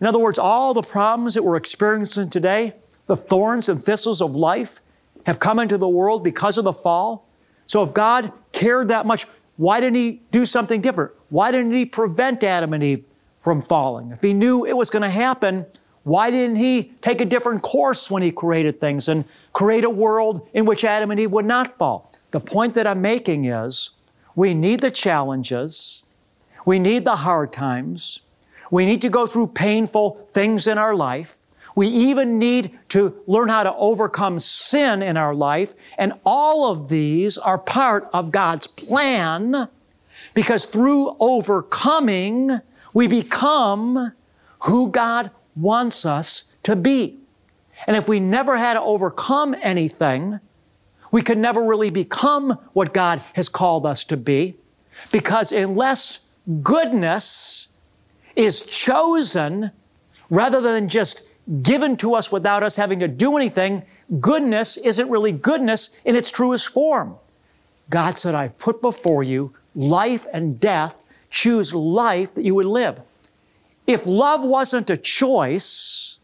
In 0.00 0.06
other 0.06 0.18
words, 0.18 0.38
all 0.38 0.74
the 0.74 0.82
problems 0.82 1.34
that 1.34 1.42
we're 1.42 1.56
experiencing 1.56 2.28
today, 2.28 2.74
the 3.06 3.16
thorns 3.16 3.68
and 3.68 3.82
thistles 3.82 4.20
of 4.20 4.34
life, 4.34 4.80
have 5.24 5.38
come 5.38 5.58
into 5.58 5.78
the 5.78 5.88
world 5.88 6.22
because 6.22 6.58
of 6.58 6.64
the 6.64 6.72
fall. 6.72 7.28
So 7.66 7.82
if 7.82 7.94
God 7.94 8.32
cared 8.52 8.88
that 8.88 9.06
much, 9.06 9.26
why 9.56 9.80
didn't 9.80 9.96
He 9.96 10.22
do 10.30 10.44
something 10.44 10.80
different? 10.80 11.12
Why 11.30 11.50
didn't 11.50 11.72
He 11.72 11.86
prevent 11.86 12.42
Adam 12.44 12.74
and 12.74 12.82
Eve 12.82 13.06
from 13.42 13.60
falling? 13.60 14.12
If 14.12 14.22
He 14.22 14.32
knew 14.32 14.64
it 14.64 14.76
was 14.76 14.88
going 14.88 15.02
to 15.02 15.10
happen, 15.10 15.66
why 16.04 16.30
didn't 16.30 16.56
He 16.56 16.92
take 17.02 17.20
a 17.20 17.24
different 17.24 17.62
course 17.62 18.10
when 18.10 18.22
He 18.22 18.32
created 18.32 18.80
things 18.80 19.08
and 19.08 19.24
create 19.52 19.84
a 19.84 19.90
world 19.90 20.48
in 20.54 20.64
which 20.64 20.84
Adam 20.84 21.10
and 21.10 21.20
Eve 21.20 21.32
would 21.32 21.44
not 21.44 21.76
fall? 21.76 22.10
The 22.30 22.40
point 22.40 22.74
that 22.74 22.86
I'm 22.86 23.02
making 23.02 23.44
is 23.44 23.90
we 24.34 24.54
need 24.54 24.80
the 24.80 24.90
challenges, 24.90 26.04
we 26.64 26.78
need 26.78 27.04
the 27.04 27.16
hard 27.16 27.52
times, 27.52 28.20
we 28.70 28.86
need 28.86 29.02
to 29.02 29.10
go 29.10 29.26
through 29.26 29.48
painful 29.48 30.28
things 30.32 30.66
in 30.66 30.78
our 30.78 30.94
life. 30.94 31.46
We 31.74 31.86
even 31.88 32.38
need 32.38 32.78
to 32.90 33.22
learn 33.26 33.48
how 33.48 33.62
to 33.62 33.74
overcome 33.76 34.38
sin 34.38 35.02
in 35.02 35.16
our 35.16 35.34
life. 35.34 35.74
And 35.96 36.12
all 36.24 36.70
of 36.70 36.90
these 36.90 37.38
are 37.38 37.58
part 37.58 38.10
of 38.12 38.30
God's 38.30 38.66
plan 38.66 39.68
because 40.34 40.66
through 40.66 41.16
overcoming, 41.18 42.60
we 42.94 43.08
become 43.08 44.12
who 44.64 44.90
God 44.90 45.30
wants 45.56 46.04
us 46.04 46.44
to 46.62 46.76
be. 46.76 47.18
And 47.86 47.96
if 47.96 48.08
we 48.08 48.20
never 48.20 48.56
had 48.56 48.74
to 48.74 48.80
overcome 48.80 49.56
anything, 49.62 50.40
we 51.10 51.22
could 51.22 51.38
never 51.38 51.62
really 51.62 51.90
become 51.90 52.58
what 52.72 52.94
God 52.94 53.20
has 53.34 53.48
called 53.48 53.84
us 53.84 54.04
to 54.04 54.16
be 54.16 54.56
because 55.10 55.52
unless 55.52 56.20
goodness 56.62 57.68
is 58.36 58.62
chosen 58.62 59.70
rather 60.30 60.60
than 60.60 60.88
just 60.88 61.22
given 61.62 61.96
to 61.98 62.14
us 62.14 62.30
without 62.30 62.62
us 62.62 62.76
having 62.76 63.00
to 63.00 63.08
do 63.08 63.36
anything, 63.36 63.84
goodness 64.20 64.76
isn't 64.76 65.10
really 65.10 65.32
goodness 65.32 65.90
in 66.04 66.16
its 66.16 66.30
truest 66.30 66.68
form. 66.68 67.16
God 67.90 68.16
said, 68.16 68.34
I've 68.34 68.56
put 68.58 68.80
before 68.80 69.22
you 69.22 69.52
life 69.74 70.26
and 70.32 70.58
death. 70.58 71.01
Choose 71.32 71.72
life 71.72 72.34
that 72.34 72.44
you 72.44 72.54
would 72.54 72.66
live. 72.66 73.00
If 73.86 74.06
love 74.06 74.44
wasn't 74.44 74.90
a 74.90 74.98
choice, 74.98 76.20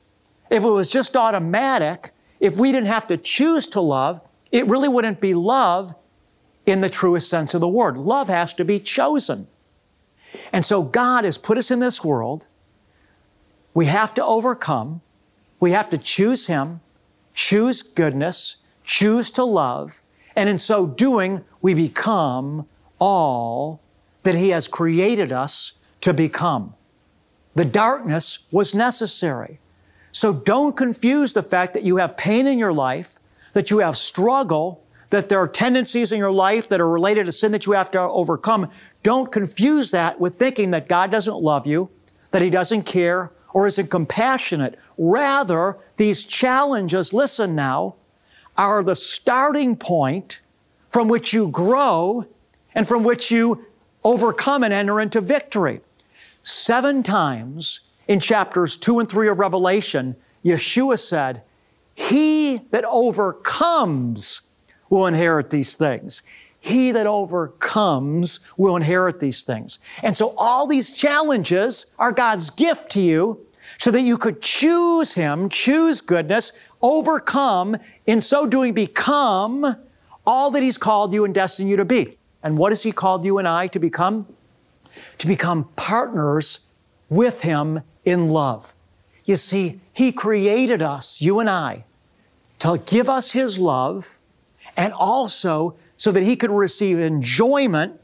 if 0.50 0.62
it 0.62 0.68
was 0.68 0.90
just 0.90 1.16
automatic, 1.16 2.10
if 2.40 2.58
we 2.58 2.72
didn't 2.72 2.88
have 2.88 3.06
to 3.06 3.16
choose 3.16 3.66
to 3.68 3.80
love, 3.80 4.20
it 4.52 4.66
really 4.66 4.86
wouldn't 4.86 5.18
be 5.18 5.32
love 5.32 5.94
in 6.66 6.82
the 6.82 6.90
truest 6.90 7.30
sense 7.30 7.54
of 7.54 7.62
the 7.62 7.68
word. 7.68 7.96
Love 7.96 8.28
has 8.28 8.52
to 8.52 8.66
be 8.66 8.78
chosen. 8.78 9.46
And 10.52 10.62
so 10.62 10.82
God 10.82 11.24
has 11.24 11.38
put 11.38 11.56
us 11.56 11.70
in 11.70 11.80
this 11.80 12.04
world. 12.04 12.46
We 13.72 13.86
have 13.86 14.12
to 14.14 14.24
overcome. 14.24 15.00
We 15.58 15.70
have 15.70 15.88
to 15.88 15.96
choose 15.96 16.48
Him, 16.48 16.80
choose 17.32 17.82
goodness, 17.82 18.56
choose 18.84 19.30
to 19.32 19.44
love. 19.44 20.02
And 20.36 20.50
in 20.50 20.58
so 20.58 20.86
doing, 20.86 21.46
we 21.62 21.72
become 21.72 22.68
all 22.98 23.80
that 24.28 24.34
He 24.34 24.50
has 24.50 24.68
created 24.68 25.32
us 25.32 25.72
to 26.02 26.12
become. 26.12 26.74
The 27.54 27.64
darkness 27.64 28.40
was 28.50 28.74
necessary. 28.74 29.58
So 30.12 30.34
don't 30.34 30.76
confuse 30.76 31.32
the 31.32 31.40
fact 31.40 31.72
that 31.72 31.82
you 31.82 31.96
have 31.96 32.14
pain 32.14 32.46
in 32.46 32.58
your 32.58 32.74
life, 32.74 33.20
that 33.54 33.70
you 33.70 33.78
have 33.78 33.96
struggle, 33.96 34.84
that 35.08 35.30
there 35.30 35.38
are 35.38 35.48
tendencies 35.48 36.12
in 36.12 36.18
your 36.18 36.30
life 36.30 36.68
that 36.68 36.78
are 36.78 36.90
related 36.90 37.24
to 37.24 37.32
sin 37.32 37.52
that 37.52 37.64
you 37.64 37.72
have 37.72 37.90
to 37.92 38.00
overcome. 38.00 38.68
Don't 39.02 39.32
confuse 39.32 39.92
that 39.92 40.20
with 40.20 40.38
thinking 40.38 40.72
that 40.72 40.90
God 40.90 41.10
doesn't 41.10 41.38
love 41.38 41.66
you, 41.66 41.88
that 42.30 42.42
He 42.42 42.50
doesn't 42.50 42.82
care, 42.82 43.32
or 43.54 43.66
isn't 43.66 43.88
compassionate. 43.88 44.78
Rather, 44.98 45.78
these 45.96 46.26
challenges, 46.26 47.14
listen 47.14 47.54
now, 47.54 47.94
are 48.58 48.84
the 48.84 48.94
starting 48.94 49.74
point 49.74 50.42
from 50.90 51.08
which 51.08 51.32
you 51.32 51.48
grow 51.48 52.26
and 52.74 52.86
from 52.86 53.04
which 53.04 53.30
you 53.30 53.64
overcome 54.04 54.62
and 54.62 54.72
enter 54.72 55.00
into 55.00 55.20
victory. 55.20 55.80
Seven 56.42 57.02
times 57.02 57.80
in 58.06 58.20
chapters 58.20 58.76
two 58.76 58.98
and 58.98 59.08
three 59.08 59.28
of 59.28 59.38
Revelation, 59.38 60.16
Yeshua 60.44 60.98
said, 60.98 61.42
He 61.94 62.58
that 62.70 62.84
overcomes 62.84 64.42
will 64.88 65.06
inherit 65.06 65.50
these 65.50 65.76
things. 65.76 66.22
He 66.60 66.90
that 66.92 67.06
overcomes 67.06 68.40
will 68.56 68.76
inherit 68.76 69.20
these 69.20 69.42
things. 69.42 69.78
And 70.02 70.16
so 70.16 70.34
all 70.36 70.66
these 70.66 70.90
challenges 70.90 71.86
are 71.98 72.12
God's 72.12 72.50
gift 72.50 72.90
to 72.92 73.00
you 73.00 73.46
so 73.78 73.90
that 73.90 74.02
you 74.02 74.16
could 74.16 74.40
choose 74.40 75.14
Him, 75.14 75.48
choose 75.48 76.00
goodness, 76.00 76.52
overcome, 76.82 77.76
in 78.06 78.20
so 78.20 78.46
doing 78.46 78.74
become 78.74 79.76
all 80.26 80.50
that 80.50 80.62
He's 80.62 80.78
called 80.78 81.12
you 81.12 81.24
and 81.24 81.34
destined 81.34 81.70
you 81.70 81.76
to 81.76 81.84
be. 81.84 82.17
And 82.42 82.58
what 82.58 82.72
has 82.72 82.82
He 82.82 82.92
called 82.92 83.24
you 83.24 83.38
and 83.38 83.48
I 83.48 83.66
to 83.68 83.78
become? 83.78 84.26
To 85.18 85.26
become 85.26 85.68
partners 85.76 86.60
with 87.08 87.42
Him 87.42 87.82
in 88.04 88.28
love. 88.28 88.74
You 89.24 89.36
see, 89.36 89.80
He 89.92 90.12
created 90.12 90.80
us, 90.80 91.20
you 91.20 91.40
and 91.40 91.50
I, 91.50 91.84
to 92.60 92.80
give 92.86 93.08
us 93.08 93.32
His 93.32 93.58
love 93.58 94.18
and 94.76 94.92
also 94.92 95.76
so 95.96 96.12
that 96.12 96.22
He 96.22 96.36
could 96.36 96.50
receive 96.50 96.98
enjoyment 96.98 98.00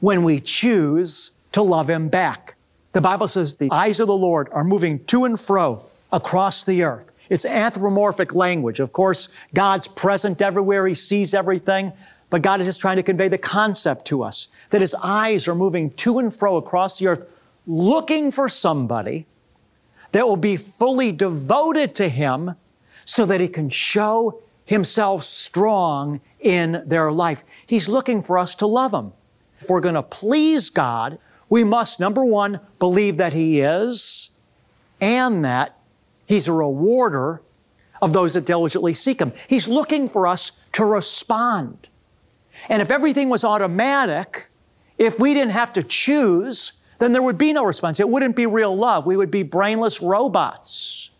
when 0.00 0.22
we 0.22 0.40
choose 0.40 1.30
to 1.52 1.62
love 1.62 1.88
Him 1.88 2.08
back. 2.08 2.56
The 2.92 3.00
Bible 3.00 3.26
says 3.28 3.56
the 3.56 3.70
eyes 3.72 4.00
of 4.00 4.06
the 4.06 4.16
Lord 4.16 4.48
are 4.52 4.64
moving 4.64 5.04
to 5.06 5.24
and 5.24 5.38
fro 5.38 5.84
across 6.12 6.64
the 6.64 6.82
earth. 6.82 7.10
It's 7.28 7.44
anthropomorphic 7.44 8.34
language. 8.34 8.80
Of 8.80 8.92
course, 8.92 9.28
God's 9.54 9.88
present 9.88 10.42
everywhere. 10.42 10.86
He 10.86 10.94
sees 10.94 11.32
everything. 11.32 11.92
But 12.34 12.42
God 12.42 12.60
is 12.60 12.66
just 12.66 12.80
trying 12.80 12.96
to 12.96 13.04
convey 13.04 13.28
the 13.28 13.38
concept 13.38 14.06
to 14.06 14.24
us 14.24 14.48
that 14.70 14.80
His 14.80 14.92
eyes 15.04 15.46
are 15.46 15.54
moving 15.54 15.88
to 15.92 16.18
and 16.18 16.34
fro 16.34 16.56
across 16.56 16.98
the 16.98 17.06
earth, 17.06 17.26
looking 17.64 18.32
for 18.32 18.48
somebody 18.48 19.28
that 20.10 20.26
will 20.26 20.36
be 20.36 20.56
fully 20.56 21.12
devoted 21.12 21.94
to 21.94 22.08
Him 22.08 22.56
so 23.04 23.24
that 23.24 23.40
He 23.40 23.46
can 23.46 23.68
show 23.68 24.42
Himself 24.64 25.22
strong 25.22 26.20
in 26.40 26.82
their 26.84 27.12
life. 27.12 27.44
He's 27.68 27.88
looking 27.88 28.20
for 28.20 28.36
us 28.36 28.56
to 28.56 28.66
love 28.66 28.92
Him. 28.92 29.12
If 29.60 29.70
we're 29.70 29.78
going 29.78 29.94
to 29.94 30.02
please 30.02 30.70
God, 30.70 31.20
we 31.48 31.62
must, 31.62 32.00
number 32.00 32.24
one, 32.24 32.58
believe 32.80 33.16
that 33.18 33.32
He 33.32 33.60
is 33.60 34.30
and 35.00 35.44
that 35.44 35.78
He's 36.26 36.48
a 36.48 36.52
rewarder 36.52 37.42
of 38.02 38.12
those 38.12 38.34
that 38.34 38.44
diligently 38.44 38.92
seek 38.92 39.20
Him. 39.20 39.32
He's 39.46 39.68
looking 39.68 40.08
for 40.08 40.26
us 40.26 40.50
to 40.72 40.84
respond. 40.84 41.86
And 42.68 42.80
if 42.80 42.90
everything 42.90 43.28
was 43.28 43.44
automatic, 43.44 44.48
if 44.98 45.18
we 45.18 45.34
didn't 45.34 45.52
have 45.52 45.72
to 45.74 45.82
choose, 45.82 46.72
then 46.98 47.12
there 47.12 47.22
would 47.22 47.38
be 47.38 47.52
no 47.52 47.64
response. 47.64 48.00
It 48.00 48.08
wouldn't 48.08 48.36
be 48.36 48.46
real 48.46 48.76
love. 48.76 49.06
We 49.06 49.16
would 49.16 49.30
be 49.30 49.42
brainless 49.42 50.00
robots. 50.00 51.10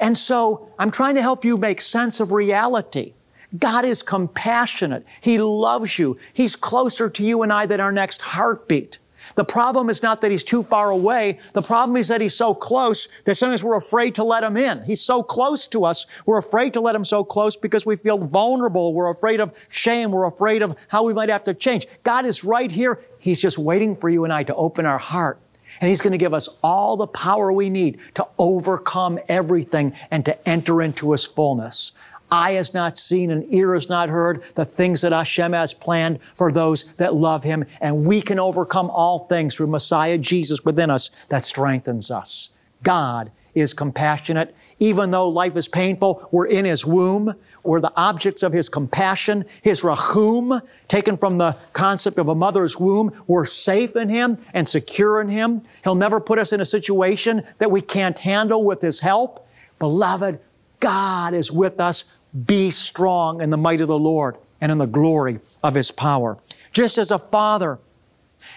And 0.00 0.16
so 0.16 0.70
I'm 0.78 0.90
trying 0.90 1.14
to 1.14 1.22
help 1.22 1.44
you 1.44 1.56
make 1.56 1.80
sense 1.80 2.20
of 2.20 2.32
reality. 2.32 3.14
God 3.56 3.84
is 3.84 4.02
compassionate. 4.02 5.06
He 5.20 5.38
loves 5.38 5.98
you. 5.98 6.18
He's 6.34 6.56
closer 6.56 7.08
to 7.08 7.22
you 7.22 7.42
and 7.42 7.52
I 7.52 7.66
than 7.66 7.80
our 7.80 7.92
next 7.92 8.20
heartbeat. 8.20 8.98
The 9.38 9.44
problem 9.44 9.88
is 9.88 10.02
not 10.02 10.20
that 10.22 10.32
he's 10.32 10.42
too 10.42 10.64
far 10.64 10.90
away. 10.90 11.38
The 11.52 11.62
problem 11.62 11.96
is 11.96 12.08
that 12.08 12.20
he's 12.20 12.34
so 12.34 12.52
close 12.52 13.06
that 13.24 13.36
sometimes 13.36 13.62
we're 13.62 13.76
afraid 13.76 14.16
to 14.16 14.24
let 14.24 14.42
him 14.42 14.56
in. 14.56 14.82
He's 14.82 15.00
so 15.00 15.22
close 15.22 15.68
to 15.68 15.84
us. 15.84 16.06
We're 16.26 16.38
afraid 16.38 16.72
to 16.72 16.80
let 16.80 16.96
him 16.96 17.04
so 17.04 17.22
close 17.22 17.54
because 17.54 17.86
we 17.86 17.94
feel 17.94 18.18
vulnerable. 18.18 18.92
We're 18.92 19.12
afraid 19.12 19.38
of 19.38 19.52
shame. 19.68 20.10
We're 20.10 20.26
afraid 20.26 20.60
of 20.60 20.76
how 20.88 21.04
we 21.04 21.14
might 21.14 21.28
have 21.28 21.44
to 21.44 21.54
change. 21.54 21.86
God 22.02 22.26
is 22.26 22.42
right 22.42 22.68
here. 22.68 23.00
He's 23.20 23.40
just 23.40 23.58
waiting 23.58 23.94
for 23.94 24.08
you 24.08 24.24
and 24.24 24.32
I 24.32 24.42
to 24.42 24.56
open 24.56 24.86
our 24.86 24.98
heart. 24.98 25.38
And 25.80 25.88
He's 25.88 26.00
going 26.00 26.10
to 26.10 26.18
give 26.18 26.34
us 26.34 26.48
all 26.60 26.96
the 26.96 27.06
power 27.06 27.52
we 27.52 27.70
need 27.70 28.00
to 28.14 28.26
overcome 28.40 29.20
everything 29.28 29.94
and 30.10 30.24
to 30.24 30.48
enter 30.48 30.82
into 30.82 31.12
His 31.12 31.24
fullness. 31.24 31.92
Eye 32.30 32.52
has 32.52 32.74
not 32.74 32.98
seen 32.98 33.30
and 33.30 33.44
ear 33.52 33.74
has 33.74 33.88
not 33.88 34.08
heard 34.08 34.42
the 34.54 34.64
things 34.64 35.00
that 35.00 35.12
Hashem 35.12 35.52
has 35.52 35.74
planned 35.74 36.18
for 36.34 36.50
those 36.50 36.84
that 36.96 37.14
love 37.14 37.44
Him. 37.44 37.64
And 37.80 38.04
we 38.04 38.20
can 38.20 38.38
overcome 38.38 38.90
all 38.90 39.20
things 39.20 39.54
through 39.54 39.68
Messiah 39.68 40.18
Jesus 40.18 40.64
within 40.64 40.90
us 40.90 41.10
that 41.28 41.44
strengthens 41.44 42.10
us. 42.10 42.50
God 42.82 43.32
is 43.54 43.74
compassionate. 43.74 44.54
Even 44.78 45.10
though 45.10 45.28
life 45.28 45.56
is 45.56 45.68
painful, 45.68 46.28
we're 46.30 46.46
in 46.46 46.64
His 46.64 46.86
womb. 46.86 47.34
We're 47.64 47.80
the 47.80 47.92
objects 47.96 48.42
of 48.42 48.52
His 48.52 48.68
compassion, 48.68 49.44
His 49.62 49.82
rachum, 49.82 50.62
taken 50.86 51.16
from 51.16 51.38
the 51.38 51.56
concept 51.72 52.18
of 52.18 52.28
a 52.28 52.34
mother's 52.34 52.78
womb. 52.78 53.12
We're 53.26 53.46
safe 53.46 53.96
in 53.96 54.08
Him 54.08 54.38
and 54.54 54.68
secure 54.68 55.20
in 55.20 55.28
Him. 55.28 55.62
He'll 55.82 55.94
never 55.94 56.20
put 56.20 56.38
us 56.38 56.52
in 56.52 56.60
a 56.60 56.66
situation 56.66 57.42
that 57.58 57.70
we 57.70 57.80
can't 57.80 58.18
handle 58.18 58.64
with 58.64 58.80
His 58.80 59.00
help. 59.00 59.48
Beloved, 59.78 60.38
God 60.80 61.34
is 61.34 61.50
with 61.50 61.80
us. 61.80 62.04
Be 62.46 62.70
strong 62.70 63.40
in 63.40 63.50
the 63.50 63.56
might 63.56 63.80
of 63.80 63.88
the 63.88 63.98
Lord 63.98 64.36
and 64.60 64.70
in 64.72 64.78
the 64.78 64.86
glory 64.86 65.40
of 65.62 65.74
His 65.74 65.90
power. 65.90 66.38
Just 66.72 66.98
as 66.98 67.10
a 67.10 67.18
father 67.18 67.78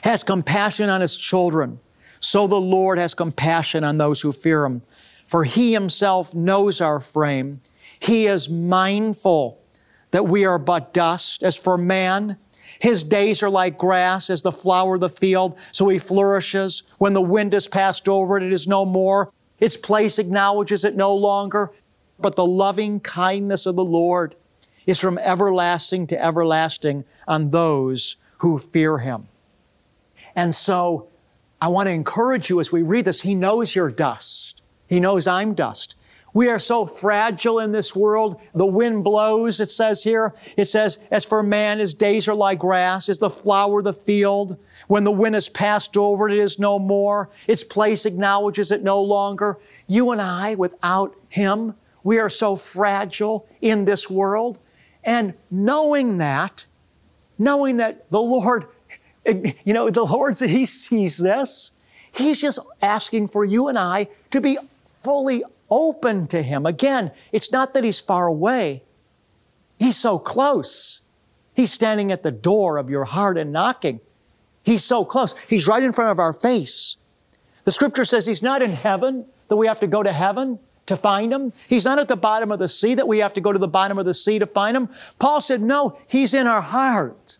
has 0.03 0.23
compassion 0.23 0.89
on 0.89 1.01
his 1.01 1.17
children, 1.17 1.79
so 2.19 2.47
the 2.47 2.55
Lord 2.55 2.97
has 2.97 3.13
compassion 3.13 3.83
on 3.83 3.97
those 3.97 4.21
who 4.21 4.31
fear 4.31 4.65
Him. 4.65 4.81
For 5.25 5.43
He 5.43 5.73
Himself 5.73 6.35
knows 6.35 6.81
our 6.81 6.99
frame. 6.99 7.61
He 7.99 8.27
is 8.27 8.49
mindful 8.49 9.61
that 10.11 10.27
we 10.27 10.45
are 10.45 10.59
but 10.59 10.93
dust. 10.93 11.41
As 11.41 11.57
for 11.57 11.77
man, 11.77 12.37
his 12.79 13.03
days 13.03 13.43
are 13.43 13.49
like 13.49 13.77
grass, 13.77 14.29
as 14.29 14.41
the 14.41 14.51
flower 14.51 14.95
of 14.95 15.01
the 15.01 15.09
field, 15.09 15.57
so 15.71 15.87
he 15.87 15.97
flourishes. 15.97 16.83
When 16.97 17.13
the 17.13 17.21
wind 17.21 17.53
has 17.53 17.67
passed 17.67 18.07
over 18.07 18.37
it, 18.37 18.43
it 18.43 18.51
is 18.51 18.67
no 18.67 18.85
more. 18.85 19.31
Its 19.59 19.77
place 19.77 20.17
acknowledges 20.17 20.83
it 20.83 20.95
no 20.95 21.13
longer. 21.13 21.71
But 22.21 22.35
the 22.35 22.45
loving 22.45 22.99
kindness 22.99 23.65
of 23.65 23.75
the 23.75 23.83
Lord 23.83 24.35
is 24.85 24.99
from 24.99 25.17
everlasting 25.17 26.07
to 26.07 26.23
everlasting 26.23 27.05
on 27.27 27.49
those 27.51 28.17
who 28.39 28.57
fear 28.57 28.99
him. 28.99 29.27
And 30.35 30.55
so 30.55 31.09
I 31.61 31.67
want 31.67 31.87
to 31.87 31.91
encourage 31.91 32.49
you 32.49 32.59
as 32.59 32.71
we 32.71 32.81
read 32.81 33.05
this, 33.05 33.21
He 33.21 33.35
knows 33.35 33.75
you're 33.75 33.91
dust. 33.91 34.61
He 34.87 34.99
knows 34.99 35.27
I'm 35.27 35.53
dust. 35.53 35.95
We 36.33 36.47
are 36.47 36.59
so 36.59 36.85
fragile 36.85 37.59
in 37.59 37.73
this 37.73 37.93
world. 37.93 38.39
The 38.53 38.65
wind 38.65 39.03
blows, 39.03 39.59
it 39.59 39.69
says 39.69 40.03
here. 40.03 40.33
It 40.55 40.65
says, 40.65 40.97
as 41.11 41.25
for 41.25 41.43
man, 41.43 41.79
his 41.79 41.93
days 41.93 42.27
are 42.29 42.35
like 42.35 42.59
grass, 42.59 43.09
as 43.09 43.19
the 43.19 43.29
flower 43.29 43.79
of 43.79 43.83
the 43.83 43.93
field. 43.93 44.57
When 44.87 45.03
the 45.03 45.11
wind 45.11 45.35
has 45.35 45.49
passed 45.49 45.97
over 45.97 46.29
it 46.29 46.37
is 46.37 46.57
no 46.57 46.79
more. 46.79 47.29
Its 47.47 47.65
place 47.65 48.05
acknowledges 48.05 48.71
it 48.71 48.81
no 48.81 49.01
longer. 49.01 49.59
You 49.87 50.11
and 50.11 50.21
I, 50.21 50.55
without 50.55 51.15
him, 51.27 51.75
we 52.03 52.19
are 52.19 52.29
so 52.29 52.55
fragile 52.55 53.47
in 53.61 53.85
this 53.85 54.09
world. 54.09 54.59
And 55.03 55.33
knowing 55.49 56.17
that, 56.19 56.65
knowing 57.37 57.77
that 57.77 58.09
the 58.11 58.21
Lord 58.21 58.67
you 59.25 59.73
know, 59.73 59.89
the 59.89 60.03
Lord, 60.03 60.37
He 60.39 60.65
sees 60.65 61.17
this. 61.17 61.71
He's 62.11 62.41
just 62.41 62.59
asking 62.81 63.27
for 63.27 63.45
you 63.45 63.67
and 63.67 63.77
I 63.77 64.07
to 64.31 64.41
be 64.41 64.57
fully 65.03 65.43
open 65.69 66.27
to 66.27 66.41
Him. 66.41 66.65
Again, 66.65 67.11
it's 67.31 67.51
not 67.51 67.73
that 67.73 67.83
He's 67.83 67.99
far 67.99 68.27
away, 68.27 68.83
He's 69.79 69.97
so 69.97 70.19
close. 70.19 71.01
He's 71.53 71.73
standing 71.73 72.13
at 72.13 72.23
the 72.23 72.31
door 72.31 72.77
of 72.77 72.89
your 72.89 73.03
heart 73.03 73.37
and 73.37 73.51
knocking. 73.51 73.99
He's 74.63 74.85
so 74.85 75.03
close. 75.03 75.35
He's 75.49 75.67
right 75.67 75.83
in 75.83 75.91
front 75.91 76.09
of 76.09 76.17
our 76.17 76.31
face. 76.31 76.95
The 77.65 77.73
scripture 77.73 78.05
says 78.05 78.25
He's 78.25 78.41
not 78.41 78.61
in 78.61 78.71
heaven, 78.71 79.25
that 79.49 79.57
we 79.57 79.67
have 79.67 79.79
to 79.81 79.87
go 79.87 80.01
to 80.01 80.13
heaven 80.13 80.59
to 80.91 80.97
find 80.97 81.33
Him. 81.33 81.53
He's 81.67 81.85
not 81.85 81.99
at 81.99 82.07
the 82.07 82.15
bottom 82.15 82.51
of 82.51 82.59
the 82.59 82.67
sea, 82.67 82.93
that 82.95 83.07
we 83.07 83.19
have 83.19 83.33
to 83.33 83.41
go 83.41 83.51
to 83.51 83.59
the 83.59 83.67
bottom 83.67 83.97
of 83.97 84.05
the 84.05 84.13
sea 84.13 84.39
to 84.39 84.45
find 84.45 84.75
Him. 84.75 84.89
Paul 85.19 85.41
said, 85.41 85.61
No, 85.61 85.97
He's 86.07 86.33
in 86.33 86.47
our 86.47 86.61
heart. 86.61 87.39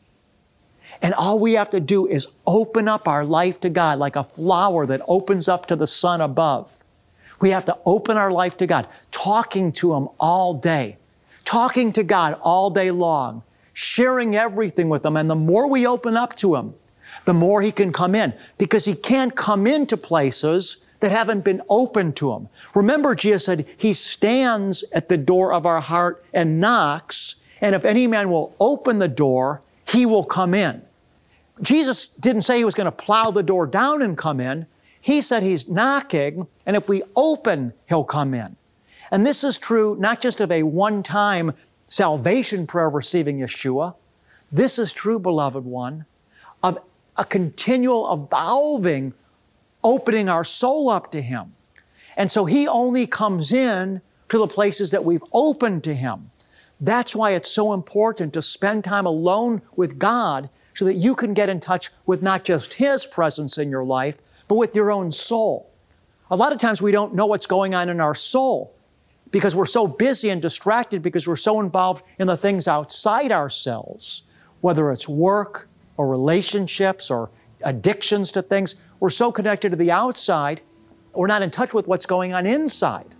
And 1.01 1.13
all 1.13 1.39
we 1.39 1.53
have 1.53 1.69
to 1.71 1.79
do 1.79 2.07
is 2.07 2.27
open 2.47 2.87
up 2.87 3.07
our 3.07 3.25
life 3.25 3.59
to 3.61 3.69
God 3.69 3.99
like 3.99 4.15
a 4.15 4.23
flower 4.23 4.85
that 4.85 5.01
opens 5.07 5.47
up 5.47 5.65
to 5.67 5.75
the 5.75 5.87
sun 5.87 6.21
above. 6.21 6.83
We 7.39 7.49
have 7.49 7.65
to 7.65 7.77
open 7.85 8.17
our 8.17 8.31
life 8.31 8.55
to 8.57 8.67
God, 8.67 8.87
talking 9.09 9.71
to 9.73 9.95
Him 9.95 10.09
all 10.19 10.53
day, 10.53 10.97
talking 11.43 11.91
to 11.93 12.03
God 12.03 12.39
all 12.41 12.69
day 12.69 12.91
long, 12.91 13.43
sharing 13.73 14.35
everything 14.35 14.89
with 14.89 15.05
Him. 15.05 15.17
And 15.17 15.29
the 15.29 15.35
more 15.35 15.67
we 15.67 15.85
open 15.85 16.15
up 16.15 16.35
to 16.37 16.55
Him, 16.55 16.75
the 17.25 17.33
more 17.33 17.61
He 17.61 17.71
can 17.71 17.91
come 17.91 18.15
in 18.15 18.33
because 18.57 18.85
He 18.85 18.93
can't 18.93 19.35
come 19.35 19.67
into 19.67 19.97
places 19.97 20.77
that 21.01 21.11
haven't 21.11 21.43
been 21.43 21.61
open 21.69 22.13
to 22.13 22.31
Him. 22.33 22.49
Remember, 22.73 23.13
Jesus 23.13 23.45
said, 23.45 23.67
He 23.77 23.93
stands 23.93 24.83
at 24.91 25.09
the 25.09 25.17
door 25.17 25.53
of 25.53 25.65
our 25.65 25.81
heart 25.81 26.23
and 26.33 26.59
knocks, 26.59 27.35
and 27.59 27.75
if 27.75 27.85
any 27.85 28.07
man 28.07 28.29
will 28.29 28.55
open 28.59 28.99
the 28.99 29.07
door, 29.07 29.61
He 29.85 30.05
will 30.05 30.23
come 30.23 30.53
in. 30.53 30.81
Jesus 31.61 32.07
didn't 32.19 32.41
say 32.41 32.57
he 32.57 32.65
was 32.65 32.73
going 32.73 32.85
to 32.85 32.91
plow 32.91 33.31
the 33.31 33.43
door 33.43 33.67
down 33.67 34.01
and 34.01 34.17
come 34.17 34.39
in. 34.39 34.65
He 34.99 35.21
said 35.21 35.43
he's 35.43 35.67
knocking, 35.67 36.47
and 36.65 36.75
if 36.75 36.89
we 36.89 37.03
open, 37.15 37.73
he'll 37.87 38.03
come 38.03 38.33
in. 38.33 38.55
And 39.11 39.25
this 39.25 39.43
is 39.43 39.57
true 39.57 39.95
not 39.99 40.21
just 40.21 40.41
of 40.41 40.51
a 40.51 40.63
one 40.63 41.03
time 41.03 41.53
salvation 41.87 42.65
prayer 42.65 42.89
receiving 42.89 43.39
Yeshua, 43.39 43.95
this 44.51 44.77
is 44.79 44.93
true, 44.93 45.19
beloved 45.19 45.65
one, 45.65 46.05
of 46.63 46.77
a 47.17 47.25
continual 47.25 48.11
evolving, 48.13 49.13
opening 49.83 50.29
our 50.29 50.43
soul 50.43 50.89
up 50.89 51.11
to 51.11 51.21
Him. 51.21 51.53
And 52.17 52.29
so 52.29 52.45
He 52.45 52.67
only 52.67 53.07
comes 53.07 53.51
in 53.51 54.01
to 54.29 54.37
the 54.37 54.47
places 54.47 54.91
that 54.91 55.03
we've 55.03 55.23
opened 55.33 55.83
to 55.85 55.93
Him. 55.93 56.31
That's 56.79 57.15
why 57.15 57.31
it's 57.31 57.51
so 57.51 57.73
important 57.73 58.33
to 58.33 58.41
spend 58.41 58.83
time 58.83 59.05
alone 59.05 59.61
with 59.75 59.99
God 59.99 60.49
so 60.73 60.85
that 60.85 60.95
you 60.95 61.15
can 61.15 61.33
get 61.33 61.49
in 61.49 61.59
touch 61.59 61.89
with 62.05 62.23
not 62.23 62.43
just 62.43 62.73
His 62.73 63.05
presence 63.05 63.57
in 63.57 63.69
your 63.69 63.83
life, 63.83 64.19
but 64.47 64.55
with 64.55 64.75
your 64.75 64.91
own 64.91 65.11
soul. 65.11 65.69
A 66.29 66.35
lot 66.35 66.53
of 66.53 66.59
times 66.59 66.81
we 66.81 66.91
don't 66.91 67.13
know 67.13 67.25
what's 67.25 67.45
going 67.45 67.75
on 67.75 67.89
in 67.89 67.99
our 67.99 68.15
soul 68.15 68.73
because 69.31 69.55
we're 69.55 69.65
so 69.65 69.87
busy 69.87 70.29
and 70.29 70.41
distracted 70.41 71.01
because 71.01 71.27
we're 71.27 71.35
so 71.35 71.59
involved 71.59 72.03
in 72.19 72.27
the 72.27 72.37
things 72.37 72.67
outside 72.67 73.31
ourselves, 73.31 74.23
whether 74.61 74.91
it's 74.91 75.07
work 75.07 75.69
or 75.97 76.07
relationships 76.07 77.11
or 77.11 77.29
addictions 77.63 78.31
to 78.33 78.41
things. 78.41 78.75
We're 78.99 79.09
so 79.09 79.31
connected 79.31 79.71
to 79.71 79.75
the 79.75 79.91
outside, 79.91 80.61
we're 81.13 81.27
not 81.27 81.41
in 81.41 81.51
touch 81.51 81.73
with 81.73 81.87
what's 81.87 82.05
going 82.05 82.33
on 82.33 82.45
inside. 82.45 83.15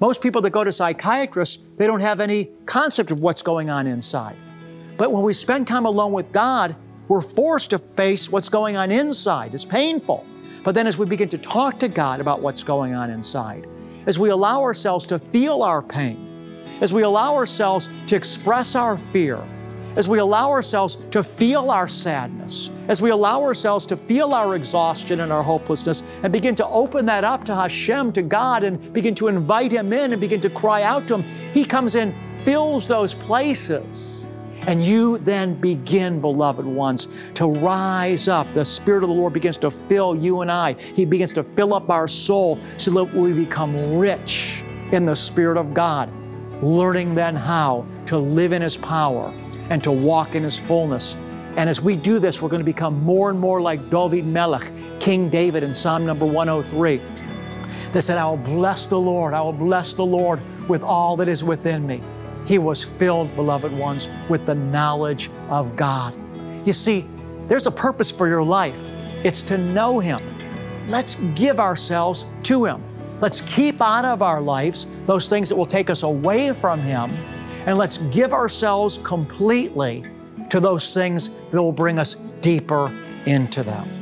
Most 0.00 0.20
people 0.20 0.42
that 0.42 0.50
go 0.50 0.64
to 0.64 0.72
psychiatrists, 0.72 1.58
they 1.76 1.86
don't 1.86 2.00
have 2.00 2.20
any 2.20 2.50
concept 2.66 3.10
of 3.10 3.20
what's 3.20 3.42
going 3.42 3.70
on 3.70 3.86
inside. 3.86 4.36
But 4.96 5.12
when 5.12 5.22
we 5.22 5.32
spend 5.32 5.66
time 5.66 5.86
alone 5.86 6.12
with 6.12 6.32
God, 6.32 6.76
we're 7.08 7.20
forced 7.20 7.70
to 7.70 7.78
face 7.78 8.30
what's 8.30 8.48
going 8.48 8.76
on 8.76 8.90
inside. 8.90 9.54
It's 9.54 9.64
painful. 9.64 10.26
But 10.64 10.74
then 10.74 10.86
as 10.86 10.98
we 10.98 11.06
begin 11.06 11.28
to 11.28 11.38
talk 11.38 11.78
to 11.80 11.88
God 11.88 12.20
about 12.20 12.42
what's 12.42 12.62
going 12.62 12.94
on 12.94 13.10
inside, 13.10 13.66
as 14.06 14.18
we 14.18 14.30
allow 14.30 14.62
ourselves 14.62 15.06
to 15.08 15.18
feel 15.18 15.62
our 15.62 15.82
pain, 15.82 16.64
as 16.80 16.92
we 16.92 17.02
allow 17.02 17.34
ourselves 17.34 17.88
to 18.06 18.16
express 18.16 18.74
our 18.74 18.98
fear, 18.98 19.42
as 19.96 20.08
we 20.08 20.18
allow 20.18 20.50
ourselves 20.50 20.98
to 21.10 21.22
feel 21.22 21.70
our 21.70 21.88
sadness, 21.88 22.70
as 22.88 23.02
we 23.02 23.10
allow 23.10 23.42
ourselves 23.42 23.86
to 23.86 23.96
feel 23.96 24.34
our 24.34 24.54
exhaustion 24.54 25.20
and 25.20 25.32
our 25.32 25.42
hopelessness, 25.42 26.02
and 26.22 26.32
begin 26.32 26.54
to 26.54 26.66
open 26.66 27.06
that 27.06 27.24
up 27.24 27.42
to 27.44 27.54
Hashem, 27.54 28.12
to 28.12 28.22
God, 28.22 28.62
and 28.62 28.92
begin 28.92 29.14
to 29.16 29.28
invite 29.28 29.72
Him 29.72 29.92
in 29.92 30.12
and 30.12 30.20
begin 30.20 30.40
to 30.42 30.50
cry 30.50 30.82
out 30.82 31.08
to 31.08 31.18
Him, 31.18 31.22
He 31.52 31.64
comes 31.64 31.94
in, 31.94 32.14
fills 32.44 32.86
those 32.86 33.14
places 33.14 34.28
and 34.66 34.82
you 34.82 35.18
then 35.18 35.54
begin, 35.54 36.20
beloved 36.20 36.66
ones, 36.66 37.06
to 37.34 37.46
rise 37.46 38.26
up. 38.26 38.52
The 38.52 38.64
Spirit 38.64 39.04
of 39.04 39.08
the 39.08 39.14
Lord 39.14 39.32
begins 39.32 39.56
to 39.58 39.70
fill 39.70 40.16
you 40.16 40.40
and 40.40 40.50
I. 40.50 40.72
He 40.72 41.04
begins 41.04 41.32
to 41.34 41.44
fill 41.44 41.72
up 41.72 41.88
our 41.88 42.08
soul 42.08 42.58
so 42.76 42.90
that 42.90 43.14
we 43.14 43.32
become 43.32 43.96
rich 43.96 44.64
in 44.90 45.04
the 45.04 45.14
Spirit 45.14 45.56
of 45.56 45.72
God, 45.72 46.12
learning 46.62 47.14
then 47.14 47.36
how 47.36 47.86
to 48.06 48.18
live 48.18 48.52
in 48.52 48.60
His 48.60 48.76
power 48.76 49.32
and 49.70 49.82
to 49.84 49.92
walk 49.92 50.34
in 50.34 50.42
His 50.42 50.58
fullness. 50.58 51.16
And 51.56 51.70
as 51.70 51.80
we 51.80 51.96
do 51.96 52.18
this, 52.18 52.42
we're 52.42 52.50
going 52.50 52.60
to 52.60 52.64
become 52.64 53.02
more 53.02 53.30
and 53.30 53.40
more 53.40 53.60
like 53.60 53.90
David 53.90 54.26
Melech, 54.26 54.70
King 55.00 55.28
David 55.28 55.62
in 55.62 55.74
Psalm 55.74 56.04
number 56.04 56.26
103, 56.26 57.00
that 57.92 58.02
said, 58.02 58.18
I 58.18 58.28
will 58.28 58.36
bless 58.36 58.86
the 58.86 59.00
Lord, 59.00 59.32
I 59.32 59.40
will 59.40 59.52
bless 59.52 59.94
the 59.94 60.04
Lord 60.04 60.40
with 60.68 60.82
all 60.82 61.16
that 61.16 61.28
is 61.28 61.42
within 61.42 61.86
me. 61.86 62.00
He 62.46 62.58
was 62.58 62.84
filled, 62.84 63.34
beloved 63.34 63.72
ones, 63.72 64.08
with 64.28 64.46
the 64.46 64.54
knowledge 64.54 65.30
of 65.48 65.76
God. 65.76 66.14
You 66.66 66.72
see, 66.72 67.06
there's 67.48 67.66
a 67.66 67.70
purpose 67.70 68.10
for 68.10 68.28
your 68.28 68.42
life. 68.42 68.96
It's 69.24 69.42
to 69.42 69.58
know 69.58 69.98
Him. 69.98 70.20
Let's 70.88 71.16
give 71.34 71.58
ourselves 71.58 72.26
to 72.44 72.64
Him. 72.64 72.82
Let's 73.20 73.40
keep 73.42 73.80
out 73.80 74.04
of 74.04 74.20
our 74.20 74.40
lives 74.40 74.86
those 75.06 75.28
things 75.28 75.48
that 75.48 75.56
will 75.56 75.66
take 75.66 75.88
us 75.90 76.02
away 76.02 76.52
from 76.52 76.80
Him, 76.80 77.12
and 77.66 77.76
let's 77.76 77.98
give 77.98 78.32
ourselves 78.32 78.98
completely 79.02 80.04
to 80.50 80.60
those 80.60 80.94
things 80.94 81.30
that 81.50 81.62
will 81.62 81.72
bring 81.72 81.98
us 81.98 82.16
deeper 82.40 82.90
into 83.26 83.62
them. 83.62 83.95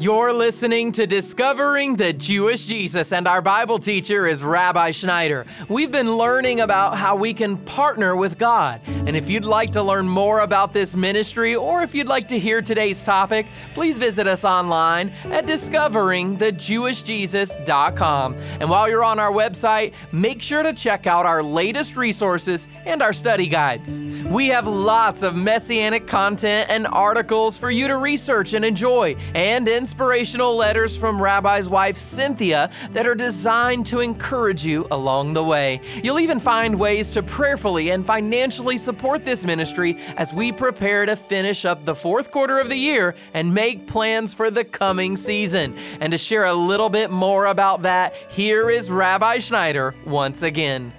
You're 0.00 0.32
listening 0.32 0.92
to 0.92 1.08
Discovering 1.08 1.96
the 1.96 2.12
Jewish 2.12 2.66
Jesus, 2.66 3.12
and 3.12 3.26
our 3.26 3.42
Bible 3.42 3.80
teacher 3.80 4.28
is 4.28 4.44
Rabbi 4.44 4.92
Schneider. 4.92 5.44
We've 5.68 5.90
been 5.90 6.16
learning 6.16 6.60
about 6.60 6.96
how 6.96 7.16
we 7.16 7.34
can 7.34 7.56
partner 7.56 8.14
with 8.14 8.38
God. 8.38 8.80
And 8.86 9.16
if 9.16 9.28
you'd 9.28 9.44
like 9.44 9.72
to 9.72 9.82
learn 9.82 10.08
more 10.08 10.42
about 10.42 10.72
this 10.72 10.94
ministry, 10.94 11.56
or 11.56 11.82
if 11.82 11.96
you'd 11.96 12.06
like 12.06 12.28
to 12.28 12.38
hear 12.38 12.62
today's 12.62 13.02
topic, 13.02 13.48
please 13.74 13.98
visit 13.98 14.28
us 14.28 14.44
online 14.44 15.10
at 15.32 15.46
discoveringthejewishjesus.com. 15.46 18.36
And 18.60 18.70
while 18.70 18.88
you're 18.88 19.02
on 19.02 19.18
our 19.18 19.32
website, 19.32 19.94
make 20.12 20.40
sure 20.40 20.62
to 20.62 20.74
check 20.74 21.08
out 21.08 21.26
our 21.26 21.42
latest 21.42 21.96
resources 21.96 22.68
and 22.86 23.02
our 23.02 23.12
study 23.12 23.48
guides. 23.48 24.00
We 24.30 24.46
have 24.48 24.68
lots 24.68 25.24
of 25.24 25.34
messianic 25.34 26.06
content 26.06 26.70
and 26.70 26.86
articles 26.86 27.58
for 27.58 27.72
you 27.72 27.88
to 27.88 27.96
research 27.96 28.52
and 28.52 28.64
enjoy, 28.64 29.16
and 29.34 29.66
in 29.66 29.87
inspirational 29.88 30.54
letters 30.54 30.94
from 30.94 31.20
Rabbi's 31.20 31.66
wife 31.66 31.96
Cynthia 31.96 32.70
that 32.90 33.06
are 33.06 33.14
designed 33.14 33.86
to 33.86 34.00
encourage 34.00 34.62
you 34.62 34.86
along 34.90 35.32
the 35.32 35.42
way. 35.42 35.80
You'll 36.04 36.20
even 36.20 36.38
find 36.38 36.78
ways 36.78 37.08
to 37.12 37.22
prayerfully 37.22 37.88
and 37.88 38.04
financially 38.04 38.76
support 38.76 39.24
this 39.24 39.46
ministry 39.46 39.98
as 40.18 40.34
we 40.34 40.52
prepare 40.52 41.06
to 41.06 41.16
finish 41.16 41.64
up 41.64 41.86
the 41.86 41.94
fourth 41.94 42.30
quarter 42.30 42.58
of 42.58 42.68
the 42.68 42.76
year 42.76 43.14
and 43.32 43.54
make 43.54 43.86
plans 43.86 44.34
for 44.34 44.50
the 44.50 44.62
coming 44.62 45.16
season. 45.16 45.74
And 46.02 46.12
to 46.12 46.18
share 46.18 46.44
a 46.44 46.52
little 46.52 46.90
bit 46.90 47.10
more 47.10 47.46
about 47.46 47.80
that, 47.82 48.14
here 48.28 48.68
is 48.68 48.90
Rabbi 48.90 49.38
Schneider 49.38 49.94
once 50.04 50.42
again. 50.42 50.92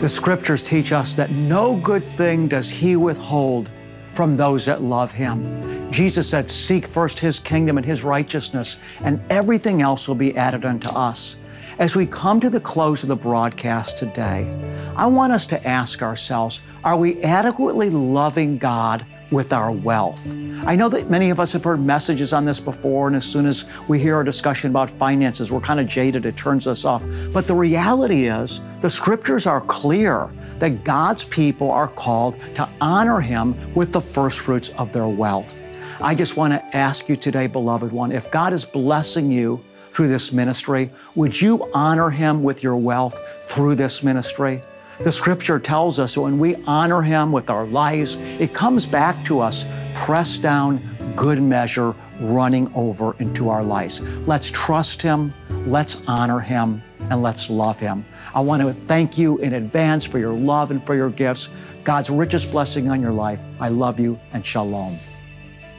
The 0.00 0.08
scriptures 0.08 0.64
teach 0.64 0.90
us 0.90 1.14
that 1.14 1.30
no 1.30 1.76
good 1.76 2.02
thing 2.02 2.48
does 2.48 2.70
He 2.70 2.96
withhold 2.96 3.70
from 4.16 4.36
those 4.36 4.64
that 4.64 4.82
love 4.82 5.12
Him. 5.12 5.92
Jesus 5.92 6.28
said, 6.28 6.50
Seek 6.50 6.86
first 6.88 7.18
His 7.18 7.38
kingdom 7.38 7.76
and 7.76 7.84
His 7.86 8.02
righteousness, 8.02 8.76
and 9.02 9.20
everything 9.30 9.82
else 9.82 10.08
will 10.08 10.14
be 10.14 10.36
added 10.36 10.64
unto 10.64 10.88
us. 10.88 11.36
As 11.78 11.94
we 11.94 12.06
come 12.06 12.40
to 12.40 12.48
the 12.48 12.58
close 12.58 13.02
of 13.02 13.10
the 13.10 13.16
broadcast 13.16 13.98
today, 13.98 14.50
I 14.96 15.06
want 15.06 15.34
us 15.34 15.44
to 15.46 15.68
ask 15.68 16.02
ourselves 16.02 16.62
are 16.82 16.96
we 16.96 17.22
adequately 17.22 17.90
loving 17.90 18.56
God 18.56 19.04
with 19.30 19.52
our 19.52 19.70
wealth? 19.70 20.32
I 20.64 20.74
know 20.76 20.88
that 20.88 21.10
many 21.10 21.28
of 21.30 21.38
us 21.38 21.52
have 21.52 21.64
heard 21.64 21.84
messages 21.84 22.32
on 22.32 22.46
this 22.46 22.60
before, 22.60 23.08
and 23.08 23.16
as 23.16 23.24
soon 23.24 23.44
as 23.44 23.66
we 23.88 23.98
hear 23.98 24.20
a 24.20 24.24
discussion 24.24 24.70
about 24.70 24.88
finances, 24.88 25.52
we're 25.52 25.60
kind 25.60 25.80
of 25.80 25.86
jaded, 25.86 26.24
it 26.24 26.36
turns 26.36 26.66
us 26.66 26.86
off. 26.86 27.04
But 27.32 27.46
the 27.46 27.54
reality 27.54 28.28
is, 28.28 28.60
the 28.80 28.88
scriptures 28.88 29.46
are 29.46 29.60
clear 29.60 30.30
that 30.58 30.84
God's 30.84 31.24
people 31.24 31.70
are 31.70 31.88
called 31.88 32.38
to 32.54 32.68
honor 32.80 33.20
Him 33.20 33.54
with 33.74 33.92
the 33.92 34.00
first 34.00 34.40
fruits 34.40 34.70
of 34.70 34.92
their 34.92 35.08
wealth. 35.08 35.62
I 36.00 36.14
just 36.14 36.36
want 36.36 36.52
to 36.52 36.76
ask 36.76 37.08
you 37.08 37.16
today, 37.16 37.46
beloved 37.46 37.92
one, 37.92 38.12
if 38.12 38.30
God 38.30 38.52
is 38.52 38.64
blessing 38.64 39.30
you 39.30 39.62
through 39.90 40.08
this 40.08 40.32
ministry, 40.32 40.90
would 41.14 41.40
you 41.40 41.70
honor 41.72 42.10
Him 42.10 42.42
with 42.42 42.62
your 42.62 42.76
wealth 42.76 43.18
through 43.48 43.76
this 43.76 44.02
ministry? 44.02 44.62
The 45.00 45.12
scripture 45.12 45.58
tells 45.58 45.98
us 45.98 46.16
when 46.16 46.38
we 46.38 46.56
honor 46.66 47.02
Him 47.02 47.32
with 47.32 47.50
our 47.50 47.66
lives, 47.66 48.16
it 48.16 48.54
comes 48.54 48.86
back 48.86 49.24
to 49.26 49.40
us, 49.40 49.66
pressed 49.94 50.42
down, 50.42 50.82
good 51.16 51.40
measure, 51.40 51.94
running 52.20 52.72
over 52.74 53.14
into 53.18 53.48
our 53.48 53.62
lives. 53.62 54.00
Let's 54.26 54.50
trust 54.50 55.02
Him, 55.02 55.32
let's 55.66 56.02
honor 56.06 56.40
Him, 56.40 56.82
and 57.10 57.22
let's 57.22 57.48
love 57.50 57.78
Him. 57.80 58.04
I 58.34 58.40
want 58.40 58.62
to 58.62 58.72
thank 58.72 59.18
you 59.18 59.38
in 59.38 59.54
advance 59.54 60.04
for 60.04 60.18
your 60.18 60.32
love 60.32 60.70
and 60.70 60.84
for 60.84 60.94
your 60.94 61.10
gifts. 61.10 61.48
God's 61.84 62.10
richest 62.10 62.50
blessing 62.50 62.88
on 62.88 63.00
your 63.00 63.12
life. 63.12 63.42
I 63.60 63.68
love 63.68 64.00
you 64.00 64.18
and 64.32 64.44
shalom. 64.44 64.98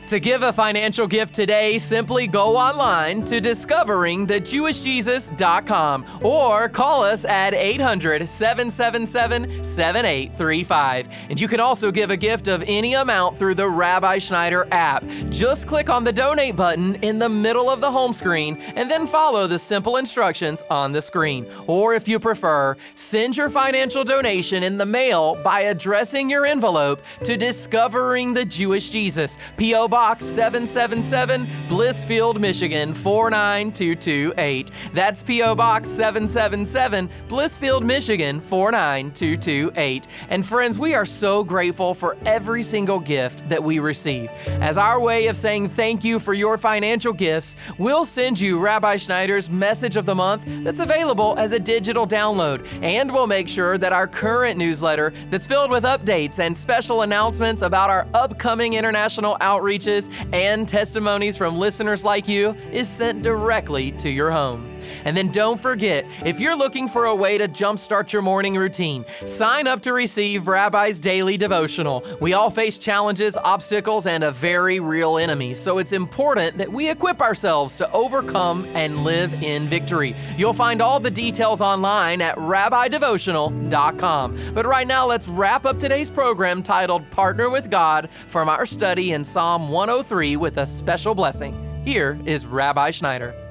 To 0.07 0.19
give 0.21 0.41
a 0.41 0.53
financial 0.53 1.05
gift 1.05 1.35
today, 1.35 1.77
simply 1.77 2.25
go 2.27 2.55
online 2.55 3.25
to 3.25 3.41
discoveringthejewishjesus.com 3.41 6.05
or 6.23 6.69
call 6.69 7.03
us 7.03 7.25
at 7.25 7.53
800 7.53 8.29
777 8.29 9.65
7835. 9.65 11.09
And 11.29 11.37
you 11.37 11.49
can 11.49 11.59
also 11.59 11.91
give 11.91 12.09
a 12.09 12.15
gift 12.15 12.47
of 12.47 12.63
any 12.67 12.93
amount 12.93 13.35
through 13.35 13.55
the 13.55 13.67
Rabbi 13.67 14.19
Schneider 14.19 14.65
app. 14.71 15.05
Just 15.29 15.67
click 15.67 15.89
on 15.89 16.05
the 16.05 16.13
donate 16.13 16.55
button 16.55 16.95
in 17.03 17.19
the 17.19 17.27
middle 17.27 17.69
of 17.69 17.81
the 17.81 17.91
home 17.91 18.13
screen 18.13 18.61
and 18.77 18.89
then 18.89 19.07
follow 19.07 19.45
the 19.45 19.59
simple 19.59 19.97
instructions 19.97 20.63
on 20.69 20.93
the 20.93 21.01
screen. 21.01 21.45
Or 21.67 21.95
if 21.95 22.07
you 22.07 22.17
prefer, 22.17 22.77
send 22.95 23.35
your 23.35 23.49
financial 23.49 24.05
donation 24.05 24.63
in 24.63 24.77
the 24.77 24.85
mail 24.85 25.37
by 25.43 25.63
addressing 25.63 26.29
your 26.29 26.45
envelope 26.45 27.01
to 27.25 27.35
Discovering 27.35 28.33
the 28.33 28.45
Jewish 28.45 28.89
Jesus, 28.89 29.37
P.O. 29.57 29.89
Box 29.89 29.96
777, 29.97 31.47
Blissfield, 31.67 32.39
Michigan 32.39 32.93
49228. 32.93 34.69
That's 34.93 35.23
P.O. 35.23 35.55
Box 35.55 35.89
777, 35.89 37.09
Blissfield, 37.27 37.81
Michigan 37.81 38.39
49228. 38.39 40.05
And 40.29 40.45
friends, 40.45 40.77
we 40.77 40.93
are 40.93 41.03
so 41.03 41.43
grateful 41.43 41.95
for 41.95 42.15
every 42.27 42.61
single 42.61 42.99
gift 42.99 43.49
that 43.49 43.63
we 43.63 43.79
receive. 43.79 44.29
As 44.61 44.77
our 44.77 44.99
way 44.99 45.27
of 45.27 45.35
saying 45.35 45.69
thank 45.69 46.03
you 46.03 46.19
for 46.19 46.35
your 46.35 46.59
financial 46.59 47.11
gifts, 47.11 47.55
we'll 47.79 48.05
send 48.05 48.39
you 48.39 48.59
Rabbi 48.59 48.97
Schneider's 48.97 49.49
Message 49.49 49.97
of 49.97 50.05
the 50.05 50.13
Month 50.13 50.43
that's 50.63 50.79
available 50.79 51.33
as 51.39 51.53
a 51.53 51.59
digital 51.59 52.05
download. 52.05 52.67
And 52.83 53.11
we'll 53.11 53.25
make 53.25 53.47
sure 53.47 53.79
that 53.79 53.93
our 53.93 54.07
current 54.07 54.59
newsletter 54.59 55.11
that's 55.31 55.47
filled 55.47 55.71
with 55.71 55.85
updates 55.85 56.37
and 56.37 56.55
special 56.55 57.01
announcements 57.01 57.63
about 57.63 57.89
our 57.89 58.07
upcoming 58.13 58.73
international 58.73 59.37
outreaches 59.87 60.09
and 60.33 60.67
testimonies 60.67 61.37
from 61.37 61.57
listeners 61.57 62.03
like 62.03 62.27
you 62.27 62.55
is 62.71 62.87
sent 62.87 63.23
directly 63.23 63.91
to 63.93 64.09
your 64.09 64.31
home. 64.31 64.76
And 65.07 65.15
then 65.15 65.29
don't 65.29 65.57
forget, 65.57 66.05
if 66.25 66.41
you're 66.41 66.57
looking 66.57 66.89
for 66.89 67.05
a 67.05 67.15
way 67.15 67.37
to 67.37 67.47
jumpstart 67.47 68.11
your 68.11 68.21
morning 68.21 68.57
routine, 68.57 69.05
sign 69.25 69.65
up 69.65 69.81
to 69.83 69.93
receive 69.93 70.49
Rabbi's 70.49 70.99
Daily 70.99 71.37
Devotional. 71.37 72.03
We 72.19 72.33
all 72.33 72.49
face 72.49 72.77
challenges, 72.77 73.37
obstacles, 73.37 74.05
and 74.05 74.25
a 74.25 74.31
very 74.31 74.81
real 74.81 75.17
enemy, 75.17 75.53
so 75.53 75.77
it's 75.77 75.93
important 75.93 76.57
that 76.57 76.69
we 76.69 76.89
equip 76.89 77.21
ourselves 77.21 77.73
to 77.75 77.89
overcome 77.93 78.65
and 78.73 79.05
live 79.05 79.33
in 79.41 79.69
victory. 79.69 80.13
You'll 80.37 80.51
find 80.51 80.81
all 80.81 80.99
the 80.99 81.09
details 81.09 81.61
online 81.61 82.19
at 82.19 82.35
rabbidevotional.com. 82.35 84.37
But 84.53 84.65
right 84.65 84.87
now, 84.87 85.07
let's 85.07 85.29
wrap 85.29 85.65
up 85.65 85.79
today's 85.79 86.09
program 86.09 86.61
titled 86.61 87.09
Partner 87.11 87.49
with 87.49 87.71
God 87.71 88.09
from 88.27 88.49
our 88.49 88.65
study 88.65 89.13
in 89.13 89.23
Psalm 89.23 89.69
103 89.69 90.35
with 90.35 90.57
a 90.57 90.65
special 90.65 91.15
blessing. 91.15 91.81
Here 91.85 92.19
is 92.25 92.45
Rabbi 92.45 92.91
Schneider. 92.91 93.46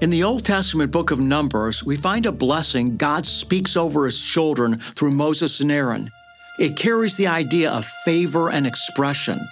In 0.00 0.08
the 0.08 0.24
Old 0.24 0.46
Testament 0.46 0.92
book 0.92 1.10
of 1.10 1.20
Numbers, 1.20 1.84
we 1.84 1.94
find 1.94 2.24
a 2.24 2.32
blessing 2.32 2.96
God 2.96 3.26
speaks 3.26 3.76
over 3.76 4.06
his 4.06 4.18
children 4.18 4.78
through 4.78 5.10
Moses 5.10 5.60
and 5.60 5.70
Aaron. 5.70 6.10
It 6.58 6.74
carries 6.74 7.16
the 7.16 7.26
idea 7.26 7.70
of 7.70 7.84
favor 7.84 8.48
and 8.48 8.66
expression. 8.66 9.46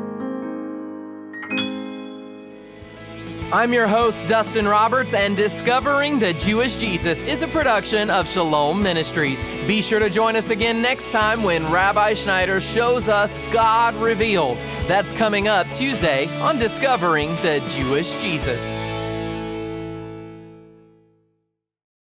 I'm 3.53 3.73
your 3.73 3.85
host, 3.85 4.27
Dustin 4.27 4.65
Roberts, 4.65 5.13
and 5.13 5.35
Discovering 5.35 6.19
the 6.19 6.31
Jewish 6.31 6.77
Jesus 6.77 7.21
is 7.23 7.41
a 7.41 7.49
production 7.49 8.09
of 8.09 8.25
Shalom 8.25 8.81
Ministries. 8.81 9.43
Be 9.67 9.81
sure 9.81 9.99
to 9.99 10.09
join 10.09 10.37
us 10.37 10.51
again 10.51 10.81
next 10.81 11.11
time 11.11 11.43
when 11.43 11.69
Rabbi 11.69 12.13
Schneider 12.13 12.61
shows 12.61 13.09
us 13.09 13.39
God 13.51 13.93
revealed. 13.95 14.57
That's 14.87 15.11
coming 15.11 15.49
up 15.49 15.67
Tuesday 15.73 16.27
on 16.39 16.59
Discovering 16.59 17.35
the 17.41 17.61
Jewish 17.67 18.13
Jesus. 18.21 18.90